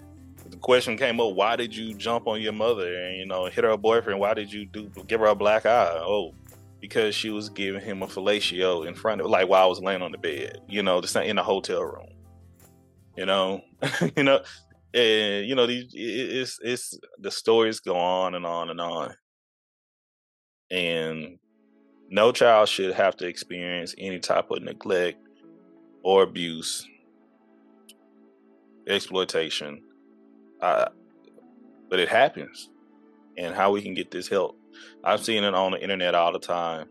the 0.49 0.57
question 0.57 0.97
came 0.97 1.21
up: 1.21 1.35
Why 1.35 1.57
did 1.57 1.75
you 1.75 1.95
jump 1.95 2.27
on 2.27 2.41
your 2.41 2.53
mother 2.53 3.03
and 3.03 3.17
you 3.17 3.27
know 3.27 3.47
hit 3.47 3.65
her 3.65 3.77
boyfriend? 3.77 4.21
Why 4.21 4.35
did 4.35 4.53
you 4.53 4.67
do 4.67 4.91
give 5.07 5.21
her 5.21 5.27
a 5.27 5.35
black 5.35 5.67
eye? 5.67 5.99
Oh, 6.01 6.35
because 6.81 7.15
she 7.15 7.31
was 7.31 7.49
giving 7.49 7.81
him 7.81 8.03
a 8.03 8.07
fellatio 8.07 8.87
in 8.87 8.95
front 8.95 9.21
of, 9.21 9.29
like 9.29 9.49
while 9.49 9.65
I 9.65 9.67
was 9.67 9.81
laying 9.81 10.03
on 10.03 10.13
the 10.13 10.19
bed, 10.19 10.59
you 10.69 10.83
know, 10.83 11.01
the 11.01 11.23
in 11.23 11.37
the 11.37 11.43
hotel 11.43 11.83
room. 11.83 12.09
You 13.17 13.27
know, 13.27 13.63
you 14.17 14.23
know, 14.23 14.41
and 14.95 15.47
you 15.47 15.55
know 15.55 15.67
these 15.67 15.93
it's 15.93 16.59
it's 16.63 16.99
the 17.19 17.31
stories 17.31 17.81
go 17.81 17.97
on 17.97 18.35
and 18.35 18.47
on 18.47 18.71
and 18.71 18.81
on 18.81 19.15
and 20.71 21.39
no 22.09 22.33
child 22.33 22.69
should 22.69 22.95
have 22.95 23.17
to 23.19 23.27
experience 23.27 23.95
any 23.99 24.19
type 24.19 24.51
of 24.51 24.63
neglect 24.63 25.19
or 26.03 26.23
abuse, 26.23 26.87
exploitation. 28.87 29.83
Uh, 30.61 30.87
but 31.89 31.99
it 31.99 32.09
happens. 32.09 32.71
And 33.37 33.55
how 33.55 33.71
we 33.71 33.83
can 33.83 33.95
get 33.95 34.11
this 34.11 34.29
help. 34.29 34.59
I've 35.05 35.25
seen 35.25 35.45
it 35.45 35.55
on 35.55 35.73
the 35.73 35.83
internet 35.83 36.15
all 36.15 36.33
the 36.33 36.39
time. 36.39 36.89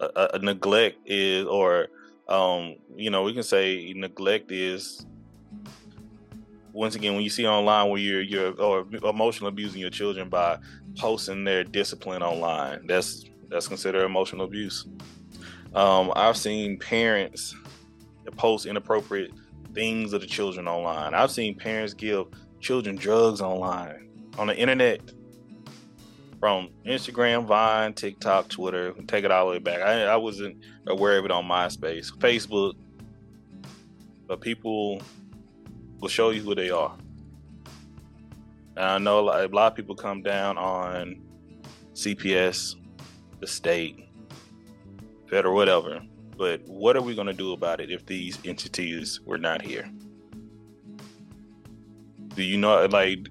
A, 0.00 0.30
a 0.34 0.38
neglect 0.38 0.98
is, 1.06 1.46
or, 1.46 1.88
um, 2.28 2.76
you 2.96 3.10
know, 3.10 3.22
we 3.22 3.32
can 3.32 3.44
say 3.44 3.92
neglect 3.94 4.50
is 4.50 5.06
once 6.72 6.94
again 6.94 7.14
when 7.14 7.22
you 7.22 7.30
see 7.30 7.46
online 7.46 7.90
where 7.90 8.00
you're 8.00 8.22
you're 8.22 8.58
or 8.60 8.86
emotional 9.04 9.48
abusing 9.48 9.80
your 9.80 9.90
children 9.90 10.28
by 10.28 10.58
posting 10.96 11.44
their 11.44 11.64
discipline 11.64 12.22
online 12.22 12.86
that's 12.86 13.24
that's 13.52 13.68
considered 13.68 14.04
emotional 14.04 14.46
abuse. 14.46 14.86
Um, 15.74 16.12
I've 16.16 16.36
seen 16.36 16.78
parents 16.78 17.54
post 18.36 18.66
inappropriate 18.66 19.30
things 19.74 20.12
of 20.12 20.20
the 20.20 20.26
children 20.26 20.66
online. 20.66 21.14
I've 21.14 21.30
seen 21.30 21.54
parents 21.54 21.94
give 21.94 22.26
children 22.60 22.96
drugs 22.96 23.40
online 23.40 24.08
on 24.38 24.46
the 24.46 24.56
internet 24.56 25.00
from 26.40 26.70
Instagram, 26.86 27.46
Vine, 27.46 27.94
TikTok, 27.94 28.48
Twitter. 28.48 28.92
Take 29.06 29.24
it 29.24 29.30
all 29.30 29.46
the 29.46 29.52
way 29.52 29.58
back. 29.58 29.80
I, 29.80 30.04
I 30.04 30.16
wasn't 30.16 30.56
aware 30.86 31.18
of 31.18 31.24
it 31.24 31.30
on 31.30 31.44
MySpace, 31.44 32.10
Facebook, 32.18 32.74
but 34.26 34.40
people 34.40 35.00
will 36.00 36.08
show 36.08 36.30
you 36.30 36.42
who 36.42 36.54
they 36.54 36.70
are. 36.70 36.96
And 38.76 38.84
I 38.84 38.98
know 38.98 39.20
a 39.20 39.22
lot, 39.22 39.44
a 39.44 39.54
lot 39.54 39.72
of 39.72 39.76
people 39.76 39.94
come 39.94 40.22
down 40.22 40.58
on 40.58 41.22
CPS 41.94 42.76
the 43.42 43.46
state, 43.48 44.08
federal, 45.28 45.54
whatever. 45.56 46.00
But 46.38 46.62
what 46.66 46.96
are 46.96 47.02
we 47.02 47.14
going 47.14 47.26
to 47.26 47.32
do 47.32 47.52
about 47.52 47.80
it 47.80 47.90
if 47.90 48.06
these 48.06 48.38
entities 48.44 49.20
were 49.26 49.36
not 49.36 49.60
here? 49.60 49.90
Do 52.34 52.44
you 52.44 52.56
know, 52.56 52.86
like, 52.86 53.28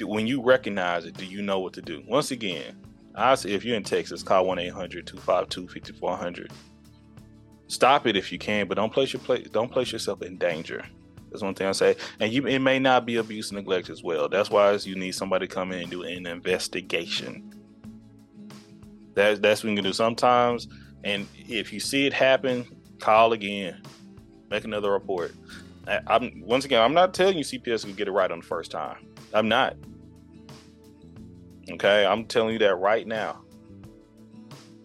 when 0.00 0.26
you 0.26 0.42
recognize 0.42 1.04
it, 1.04 1.16
do 1.16 1.26
you 1.26 1.42
know 1.42 1.60
what 1.60 1.74
to 1.74 1.82
do? 1.82 2.02
Once 2.08 2.30
again, 2.30 2.74
I 3.14 3.34
say 3.34 3.50
if 3.50 3.64
you're 3.64 3.76
in 3.76 3.84
Texas, 3.84 4.22
call 4.22 4.46
1 4.46 4.58
800 4.58 5.06
252 5.06 5.68
5400. 5.68 6.50
Stop 7.68 8.06
it 8.06 8.16
if 8.16 8.32
you 8.32 8.38
can, 8.38 8.66
but 8.66 8.76
don't 8.76 8.92
place 8.92 9.12
your 9.12 9.20
place, 9.20 9.46
don't 9.50 9.70
place 9.70 9.92
yourself 9.92 10.22
in 10.22 10.38
danger. 10.38 10.82
That's 11.30 11.42
one 11.42 11.54
thing 11.54 11.66
I 11.66 11.72
say. 11.72 11.96
And 12.18 12.32
you, 12.32 12.46
it 12.46 12.60
may 12.60 12.78
not 12.78 13.04
be 13.04 13.16
abuse 13.16 13.50
and 13.50 13.58
neglect 13.58 13.90
as 13.90 14.02
well. 14.02 14.28
That's 14.28 14.50
why 14.50 14.72
you 14.72 14.96
need 14.96 15.12
somebody 15.12 15.46
to 15.46 15.54
come 15.54 15.70
in 15.70 15.82
and 15.82 15.90
do 15.90 16.02
an 16.02 16.26
investigation. 16.26 17.59
That, 19.20 19.42
that's 19.42 19.62
what 19.62 19.68
we 19.68 19.76
can 19.76 19.84
do 19.84 19.92
sometimes. 19.92 20.66
And 21.04 21.28
if 21.36 21.74
you 21.74 21.80
see 21.80 22.06
it 22.06 22.14
happen, 22.14 22.64
call 23.00 23.34
again, 23.34 23.82
make 24.48 24.64
another 24.64 24.90
report. 24.90 25.34
I, 25.86 26.00
I'm 26.06 26.40
once 26.40 26.64
again, 26.64 26.80
I'm 26.80 26.94
not 26.94 27.12
telling 27.12 27.36
you 27.36 27.44
CPS 27.44 27.84
will 27.84 27.92
get 27.92 28.08
it 28.08 28.12
right 28.12 28.30
on 28.30 28.40
the 28.40 28.46
first 28.46 28.70
time. 28.70 29.06
I'm 29.34 29.46
not. 29.46 29.76
Okay, 31.70 32.06
I'm 32.06 32.24
telling 32.24 32.54
you 32.54 32.58
that 32.60 32.76
right 32.76 33.06
now. 33.06 33.42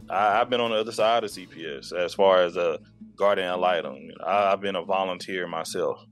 I, 0.10 0.34
have 0.34 0.50
been 0.50 0.60
on 0.60 0.72
the 0.72 0.78
other 0.78 0.92
side 0.92 1.24
of 1.24 1.32
CPS 1.32 1.94
as 1.94 2.14
far 2.14 2.44
as 2.44 2.58
uh, 2.58 2.78
a 2.80 3.16
guardian 3.16 3.48
ad 3.48 3.60
litem. 3.60 4.12
I, 4.22 4.52
I've 4.52 4.60
been 4.60 4.76
a 4.76 4.84
volunteer 4.84 5.48
myself, 5.48 6.04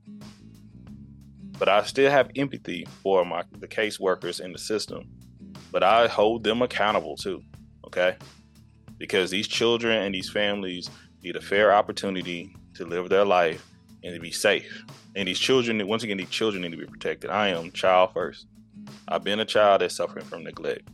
but 1.58 1.68
I 1.68 1.84
still 1.84 2.10
have 2.10 2.30
empathy 2.36 2.86
for 3.02 3.22
my 3.26 3.42
the 3.58 3.68
caseworkers 3.68 4.40
in 4.40 4.52
the 4.52 4.58
system. 4.58 5.10
But 5.70 5.82
I 5.82 6.08
hold 6.08 6.42
them 6.42 6.62
accountable 6.62 7.16
too 7.16 7.42
okay? 7.96 8.16
Because 8.98 9.30
these 9.30 9.48
children 9.48 10.02
and 10.02 10.14
these 10.14 10.30
families 10.30 10.90
need 11.22 11.36
a 11.36 11.40
fair 11.40 11.74
opportunity 11.74 12.54
to 12.74 12.84
live 12.84 13.08
their 13.08 13.24
life 13.24 13.64
and 14.02 14.14
to 14.14 14.20
be 14.20 14.30
safe. 14.30 14.84
And 15.16 15.28
these 15.28 15.38
children, 15.38 15.86
once 15.86 16.02
again, 16.02 16.16
these 16.16 16.28
children 16.28 16.62
need 16.62 16.72
to 16.72 16.76
be 16.76 16.86
protected. 16.86 17.30
I 17.30 17.48
am 17.48 17.70
child 17.70 18.12
first. 18.12 18.46
I've 19.08 19.24
been 19.24 19.40
a 19.40 19.44
child 19.44 19.80
that's 19.80 19.96
suffering 19.96 20.24
from 20.24 20.44
neglect. 20.44 20.88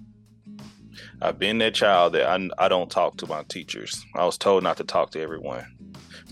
I've 1.22 1.38
been 1.38 1.58
that 1.58 1.74
child 1.74 2.14
that 2.14 2.28
I, 2.28 2.48
I 2.58 2.68
don't 2.68 2.90
talk 2.90 3.16
to 3.18 3.26
my 3.26 3.42
teachers. 3.44 4.04
I 4.14 4.24
was 4.24 4.38
told 4.38 4.62
not 4.62 4.76
to 4.76 4.84
talk 4.84 5.10
to 5.12 5.20
everyone. 5.20 5.64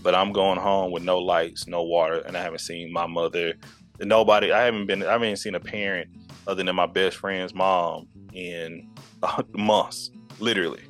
But 0.01 0.15
I'm 0.15 0.31
going 0.31 0.59
home 0.59 0.91
with 0.91 1.03
no 1.03 1.17
lights, 1.17 1.67
no 1.67 1.83
water, 1.83 2.19
and 2.19 2.37
I 2.37 2.41
haven't 2.41 2.59
seen 2.59 2.93
my 2.93 3.05
mother. 3.05 3.55
Nobody, 3.99 4.51
I 4.51 4.63
haven't 4.63 4.85
been, 4.85 5.03
I 5.03 5.13
haven't 5.13 5.37
seen 5.37 5.55
a 5.55 5.59
parent 5.59 6.09
other 6.47 6.63
than 6.63 6.75
my 6.75 6.85
best 6.85 7.17
friend's 7.17 7.53
mom 7.53 8.07
in 8.33 8.89
months 9.53 10.11
literally. 10.39 10.81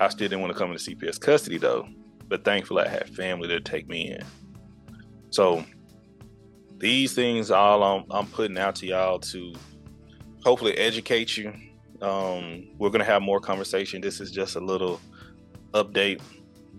I 0.00 0.08
still 0.08 0.28
didn't 0.28 0.40
want 0.40 0.52
to 0.52 0.58
come 0.58 0.72
into 0.72 0.82
CPS 0.82 1.20
custody 1.20 1.58
though, 1.58 1.88
but 2.28 2.44
thankfully 2.44 2.84
I 2.84 2.88
had 2.88 3.08
family 3.08 3.48
to 3.48 3.60
take 3.60 3.88
me 3.88 4.12
in. 4.12 4.24
So 5.30 5.64
these 6.78 7.14
things 7.14 7.50
all 7.50 7.82
I'm, 7.82 8.04
I'm 8.10 8.26
putting 8.26 8.58
out 8.58 8.74
to 8.76 8.86
y'all 8.86 9.18
to 9.20 9.54
hopefully 10.44 10.76
educate 10.76 11.36
you. 11.36 11.52
Um, 12.02 12.68
we're 12.76 12.90
gonna 12.90 13.04
have 13.04 13.22
more 13.22 13.40
conversation. 13.40 14.00
This 14.00 14.20
is 14.20 14.30
just 14.30 14.56
a 14.56 14.60
little 14.60 15.00
update. 15.72 16.20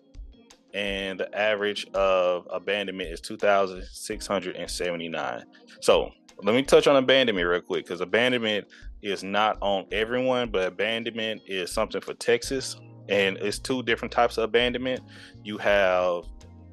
And 0.72 1.20
the 1.20 1.38
average 1.38 1.86
of 1.92 2.48
abandonment 2.50 3.11
is 3.11 3.20
2,679. 3.20 5.44
So 5.82 6.12
let 6.43 6.55
me 6.55 6.62
touch 6.62 6.87
on 6.87 6.97
abandonment 6.97 7.47
real 7.47 7.61
quick 7.61 7.85
because 7.85 8.01
abandonment 8.01 8.66
is 9.03 9.22
not 9.22 9.59
on 9.61 9.87
everyone, 9.93 10.51
but 10.51 10.66
abandonment 10.66 11.43
is 11.47 11.70
something 11.70 12.01
for 12.01 12.14
Texas. 12.14 12.76
And 13.09 13.37
it's 13.37 13.59
two 13.59 13.82
different 13.82 14.12
types 14.12 14.39
of 14.39 14.45
abandonment. 14.45 15.01
You 15.43 15.59
have 15.59 16.24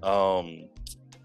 um, 0.02 0.64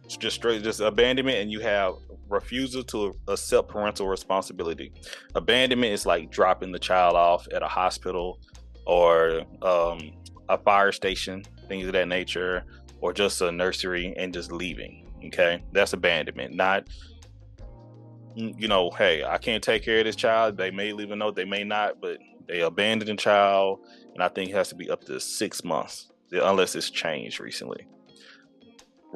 just 0.08 0.36
straight 0.36 0.62
just 0.62 0.80
abandonment, 0.80 1.38
and 1.38 1.50
you 1.50 1.60
have 1.60 1.94
refusal 2.28 2.82
to 2.82 3.14
accept 3.28 3.68
parental 3.68 4.08
responsibility. 4.08 4.92
Abandonment 5.34 5.92
is 5.92 6.06
like 6.06 6.30
dropping 6.30 6.72
the 6.72 6.78
child 6.78 7.14
off 7.14 7.46
at 7.54 7.62
a 7.62 7.68
hospital 7.68 8.40
or 8.86 9.42
um, 9.62 10.12
a 10.48 10.58
fire 10.58 10.92
station, 10.92 11.44
things 11.68 11.86
of 11.86 11.92
that 11.92 12.08
nature, 12.08 12.64
or 13.00 13.12
just 13.12 13.40
a 13.42 13.52
nursery 13.52 14.14
and 14.16 14.32
just 14.32 14.50
leaving. 14.52 15.06
Okay, 15.26 15.62
that's 15.72 15.92
abandonment. 15.92 16.54
Not, 16.54 16.88
you 18.36 18.68
know, 18.68 18.90
hey, 18.90 19.24
I 19.24 19.38
can't 19.38 19.64
take 19.64 19.82
care 19.82 19.98
of 19.98 20.04
this 20.04 20.16
child. 20.16 20.56
They 20.56 20.70
may 20.70 20.92
leave 20.92 21.10
a 21.10 21.16
note, 21.16 21.36
they 21.36 21.44
may 21.44 21.64
not, 21.64 22.00
but 22.00 22.18
they 22.46 22.60
abandoned 22.60 23.10
the 23.10 23.16
child, 23.16 23.80
and 24.14 24.22
I 24.22 24.28
think 24.28 24.50
it 24.50 24.54
has 24.54 24.68
to 24.68 24.74
be 24.74 24.90
up 24.90 25.04
to 25.04 25.18
six 25.18 25.64
months 25.64 26.10
unless 26.30 26.74
it's 26.74 26.90
changed 26.90 27.40
recently 27.40 27.86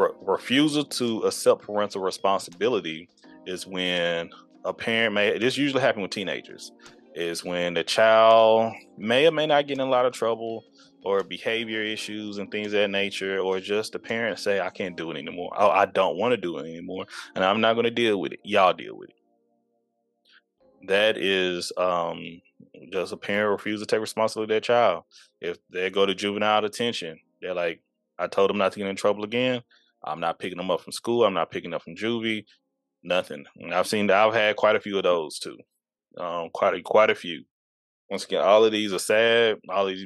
re- 0.00 0.10
refusal 0.22 0.84
to 0.84 1.20
accept 1.20 1.62
parental 1.62 2.02
responsibility 2.02 3.08
is 3.46 3.66
when 3.66 4.30
a 4.64 4.72
parent 4.72 5.14
may 5.14 5.38
this 5.38 5.56
usually 5.56 5.80
happens 5.80 6.02
with 6.02 6.10
teenagers 6.10 6.72
is 7.14 7.44
when 7.44 7.74
the 7.74 7.82
child 7.82 8.72
may 8.96 9.26
or 9.26 9.32
may 9.32 9.46
not 9.46 9.66
get 9.66 9.78
in 9.78 9.86
a 9.86 9.90
lot 9.90 10.06
of 10.06 10.12
trouble 10.12 10.64
or 11.04 11.22
behavior 11.22 11.82
issues 11.82 12.38
and 12.38 12.50
things 12.50 12.72
that 12.72 12.90
nature 12.90 13.38
or 13.38 13.60
just 13.60 13.92
the 13.92 13.98
parents 13.98 14.42
say 14.42 14.60
i 14.60 14.70
can't 14.70 14.96
do 14.96 15.10
it 15.10 15.16
anymore 15.16 15.52
oh, 15.56 15.70
i 15.70 15.86
don't 15.86 16.16
want 16.16 16.32
to 16.32 16.36
do 16.36 16.58
it 16.58 16.68
anymore 16.68 17.06
and 17.34 17.44
i'm 17.44 17.60
not 17.60 17.74
going 17.74 17.84
to 17.84 17.90
deal 17.90 18.20
with 18.20 18.32
it 18.32 18.40
y'all 18.44 18.72
deal 18.72 18.96
with 18.96 19.10
it 19.10 19.16
that 20.88 21.16
is 21.16 21.72
um 21.76 22.40
just 22.92 23.12
a 23.12 23.16
parent 23.16 23.50
refuse 23.50 23.80
to 23.80 23.86
take 23.86 24.00
responsibility 24.00 24.52
of 24.52 24.54
their 24.54 24.60
child 24.60 25.04
if 25.40 25.58
they 25.70 25.90
go 25.90 26.06
to 26.06 26.14
juvenile 26.14 26.60
detention 26.60 27.18
they're 27.40 27.54
like 27.54 27.80
i 28.18 28.26
told 28.26 28.50
them 28.50 28.58
not 28.58 28.72
to 28.72 28.78
get 28.78 28.88
in 28.88 28.96
trouble 28.96 29.24
again 29.24 29.62
I'm 30.02 30.20
not 30.20 30.38
picking 30.38 30.58
them 30.58 30.70
up 30.70 30.80
from 30.80 30.92
school. 30.92 31.24
I'm 31.24 31.34
not 31.34 31.50
picking 31.50 31.74
up 31.74 31.82
from 31.82 31.96
juvie. 31.96 32.44
Nothing. 33.02 33.44
And 33.56 33.74
I've 33.74 33.86
seen. 33.86 34.10
I've 34.10 34.34
had 34.34 34.56
quite 34.56 34.76
a 34.76 34.80
few 34.80 34.96
of 34.96 35.04
those 35.04 35.38
too. 35.38 35.58
Um, 36.18 36.50
quite 36.52 36.74
a 36.74 36.82
quite 36.82 37.10
a 37.10 37.14
few. 37.14 37.44
Once 38.08 38.24
again, 38.24 38.42
all 38.42 38.64
of 38.64 38.72
these 38.72 38.92
are 38.92 38.98
sad. 38.98 39.58
All 39.68 39.86
these, 39.86 40.04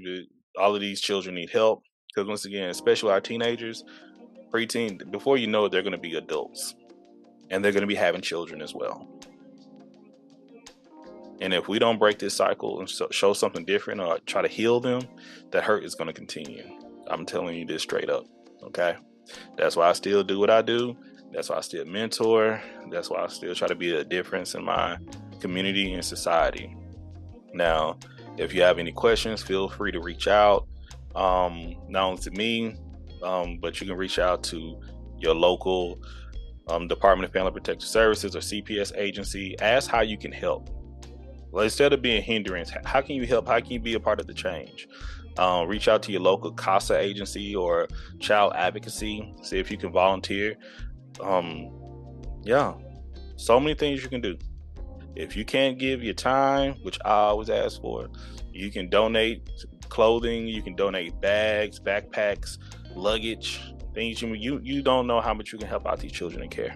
all 0.58 0.74
of 0.74 0.80
these 0.80 1.00
children 1.00 1.34
need 1.34 1.50
help 1.50 1.82
because 2.08 2.28
once 2.28 2.44
again, 2.44 2.70
especially 2.70 3.10
our 3.10 3.20
teenagers, 3.20 3.84
preteen. 4.52 5.10
Before 5.10 5.36
you 5.36 5.46
know 5.46 5.64
it, 5.64 5.72
they're 5.72 5.82
going 5.82 5.92
to 5.92 5.98
be 5.98 6.14
adults, 6.14 6.74
and 7.50 7.64
they're 7.64 7.72
going 7.72 7.82
to 7.82 7.88
be 7.88 7.94
having 7.94 8.20
children 8.20 8.62
as 8.62 8.74
well. 8.74 9.08
And 11.40 11.52
if 11.52 11.68
we 11.68 11.78
don't 11.78 11.98
break 11.98 12.18
this 12.18 12.34
cycle 12.34 12.78
and 12.80 12.88
show 12.88 13.32
something 13.32 13.64
different 13.64 14.00
or 14.00 14.18
try 14.20 14.42
to 14.42 14.48
heal 14.48 14.80
them, 14.80 15.02
that 15.50 15.64
hurt 15.64 15.84
is 15.84 15.94
going 15.94 16.06
to 16.06 16.12
continue. 16.12 16.64
I'm 17.08 17.26
telling 17.26 17.56
you 17.56 17.66
this 17.66 17.82
straight 17.82 18.08
up. 18.08 18.24
Okay. 18.62 18.96
That's 19.56 19.76
why 19.76 19.88
I 19.88 19.92
still 19.92 20.22
do 20.22 20.38
what 20.38 20.50
I 20.50 20.62
do. 20.62 20.96
That's 21.32 21.50
why 21.50 21.56
I 21.56 21.60
still 21.62 21.84
mentor. 21.84 22.62
That's 22.90 23.10
why 23.10 23.24
I 23.24 23.26
still 23.26 23.54
try 23.54 23.66
to 23.66 23.74
be 23.74 23.94
a 23.94 24.04
difference 24.04 24.54
in 24.54 24.64
my 24.64 24.96
community 25.40 25.92
and 25.92 26.04
society. 26.04 26.74
Now, 27.52 27.98
if 28.36 28.54
you 28.54 28.62
have 28.62 28.78
any 28.78 28.92
questions, 28.92 29.42
feel 29.42 29.68
free 29.68 29.92
to 29.92 30.00
reach 30.00 30.28
out. 30.28 30.66
Um, 31.14 31.76
not 31.88 32.04
only 32.04 32.22
to 32.22 32.30
me, 32.32 32.76
um, 33.22 33.58
but 33.60 33.80
you 33.80 33.86
can 33.86 33.96
reach 33.96 34.18
out 34.18 34.42
to 34.44 34.80
your 35.18 35.34
local 35.34 36.00
um, 36.68 36.88
Department 36.88 37.28
of 37.28 37.32
Family 37.32 37.52
Protective 37.52 37.88
Services 37.88 38.34
or 38.34 38.40
CPS 38.40 38.96
agency. 38.96 39.58
Ask 39.60 39.90
how 39.90 40.00
you 40.00 40.18
can 40.18 40.32
help. 40.32 40.70
Well, 41.50 41.64
instead 41.64 41.92
of 41.92 42.02
being 42.02 42.22
hindrance, 42.22 42.72
how 42.84 43.00
can 43.00 43.14
you 43.14 43.26
help? 43.26 43.46
How 43.46 43.60
can 43.60 43.70
you 43.70 43.80
be 43.80 43.94
a 43.94 44.00
part 44.00 44.18
of 44.18 44.26
the 44.26 44.34
change? 44.34 44.88
Um, 45.38 45.68
reach 45.68 45.88
out 45.88 46.02
to 46.04 46.12
your 46.12 46.20
local 46.20 46.52
CASA 46.52 46.98
agency 46.98 47.54
or 47.54 47.88
child 48.18 48.52
advocacy. 48.56 49.34
See 49.42 49.58
if 49.58 49.70
you 49.70 49.76
can 49.76 49.92
volunteer. 49.92 50.56
Um, 51.20 51.70
yeah, 52.42 52.74
so 53.36 53.58
many 53.60 53.74
things 53.74 54.02
you 54.02 54.08
can 54.08 54.20
do. 54.20 54.36
If 55.16 55.36
you 55.36 55.44
can't 55.44 55.78
give 55.78 56.02
your 56.02 56.14
time, 56.14 56.74
which 56.82 56.98
I 57.04 57.10
always 57.10 57.50
ask 57.50 57.80
for, 57.80 58.08
you 58.52 58.70
can 58.70 58.88
donate 58.88 59.48
clothing. 59.88 60.46
You 60.48 60.62
can 60.62 60.74
donate 60.74 61.20
bags, 61.20 61.78
backpacks, 61.78 62.58
luggage, 62.94 63.60
things 63.94 64.20
you 64.20 64.34
you 64.34 64.60
you 64.62 64.82
don't 64.82 65.06
know 65.06 65.20
how 65.20 65.34
much 65.34 65.52
you 65.52 65.58
can 65.58 65.68
help 65.68 65.86
out 65.86 66.00
these 66.00 66.12
children 66.12 66.42
in 66.42 66.50
care. 66.50 66.74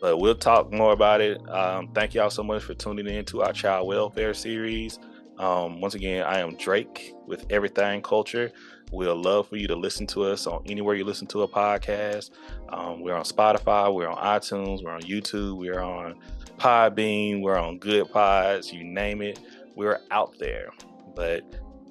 But 0.00 0.18
we'll 0.18 0.34
talk 0.34 0.72
more 0.72 0.92
about 0.92 1.20
it. 1.20 1.46
Um, 1.48 1.90
thank 1.94 2.14
y'all 2.14 2.30
so 2.30 2.42
much 2.42 2.62
for 2.62 2.72
tuning 2.72 3.06
in 3.06 3.24
to 3.26 3.42
our 3.42 3.52
child 3.52 3.86
welfare 3.86 4.32
series. 4.32 4.98
Um, 5.38 5.80
once 5.80 5.94
again, 5.94 6.24
I 6.24 6.40
am 6.40 6.54
Drake 6.56 7.14
with 7.26 7.44
Everything 7.50 8.02
Culture. 8.02 8.50
We'll 8.92 9.16
love 9.16 9.48
for 9.48 9.56
you 9.56 9.68
to 9.68 9.76
listen 9.76 10.06
to 10.08 10.24
us 10.24 10.46
on 10.46 10.62
anywhere 10.66 10.96
you 10.96 11.04
listen 11.04 11.26
to 11.28 11.42
a 11.42 11.48
podcast. 11.48 12.30
Um, 12.70 13.02
we're 13.02 13.14
on 13.14 13.24
Spotify, 13.24 13.92
we're 13.94 14.08
on 14.08 14.18
iTunes, 14.18 14.82
we're 14.82 14.90
on 14.90 15.02
YouTube, 15.02 15.56
we're 15.58 15.80
on 15.80 16.18
Podbean, 16.60 17.40
we're 17.40 17.56
on 17.56 17.80
Goodpods, 17.80 18.70
you 18.70 18.84
name 18.84 19.22
it. 19.22 19.40
We're 19.76 19.98
out 20.10 20.38
there. 20.38 20.68
But 21.16 21.42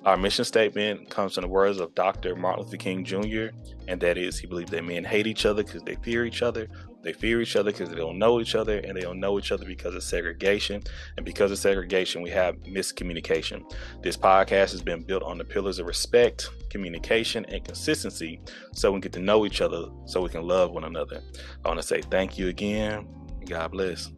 our 0.06 0.16
mission 0.16 0.46
statement 0.46 1.10
comes 1.10 1.34
from 1.34 1.42
the 1.42 1.48
words 1.48 1.80
of 1.80 1.96
Dr. 1.96 2.36
Martin 2.36 2.66
Luther 2.66 2.78
King 2.78 3.04
Jr., 3.04 3.48
and 3.88 4.00
that 4.02 4.20
is 4.20 4.38
he 4.38 4.46
believed 4.46 4.70
that 4.70 4.86
men 4.86 5.04
hate 5.04 5.26
each 5.26 5.48
other 5.48 5.64
because 5.64 5.82
they 5.82 5.96
fear 5.96 6.24
each 6.24 6.44
other, 6.44 6.68
they 7.02 7.14
fear 7.14 7.42
each 7.42 7.56
other 7.56 7.72
because 7.72 7.90
they 7.90 7.96
don't 7.96 8.20
know 8.20 8.40
each 8.40 8.54
other, 8.54 8.78
and 8.78 8.96
they 8.96 9.02
don't 9.02 9.20
know 9.20 9.40
each 9.40 9.52
other 9.52 9.66
because 9.66 9.96
of 9.96 10.04
segregation. 10.04 10.84
And 11.18 11.26
because 11.26 11.50
of 11.50 11.58
segregation, 11.58 12.22
we 12.22 12.30
have 12.30 12.56
miscommunication. 12.58 13.64
This 14.04 14.18
podcast 14.18 14.70
has 14.72 14.84
been 14.84 15.02
built 15.02 15.24
on 15.24 15.40
the 15.40 15.46
pillars 15.46 15.80
of 15.80 15.88
respect, 15.88 16.48
communication, 16.70 17.44
and 17.46 17.66
consistency 17.66 18.40
so 18.74 18.92
we 18.92 19.00
get 19.00 19.14
to 19.14 19.20
know 19.20 19.48
each 19.48 19.62
other 19.62 19.86
so 20.06 20.22
we 20.22 20.30
can 20.30 20.48
love 20.48 20.74
one 20.74 20.84
another. 20.84 21.24
I 21.66 21.70
want 21.70 21.82
to 21.82 21.88
say 21.88 22.02
thank 22.04 22.38
you 22.38 22.50
again. 22.50 23.08
God 23.48 23.72
bless. 23.72 24.12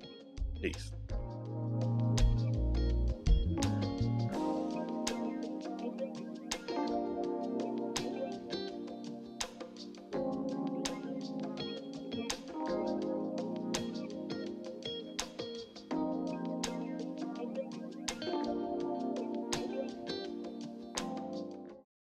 Peace. 0.62 1.01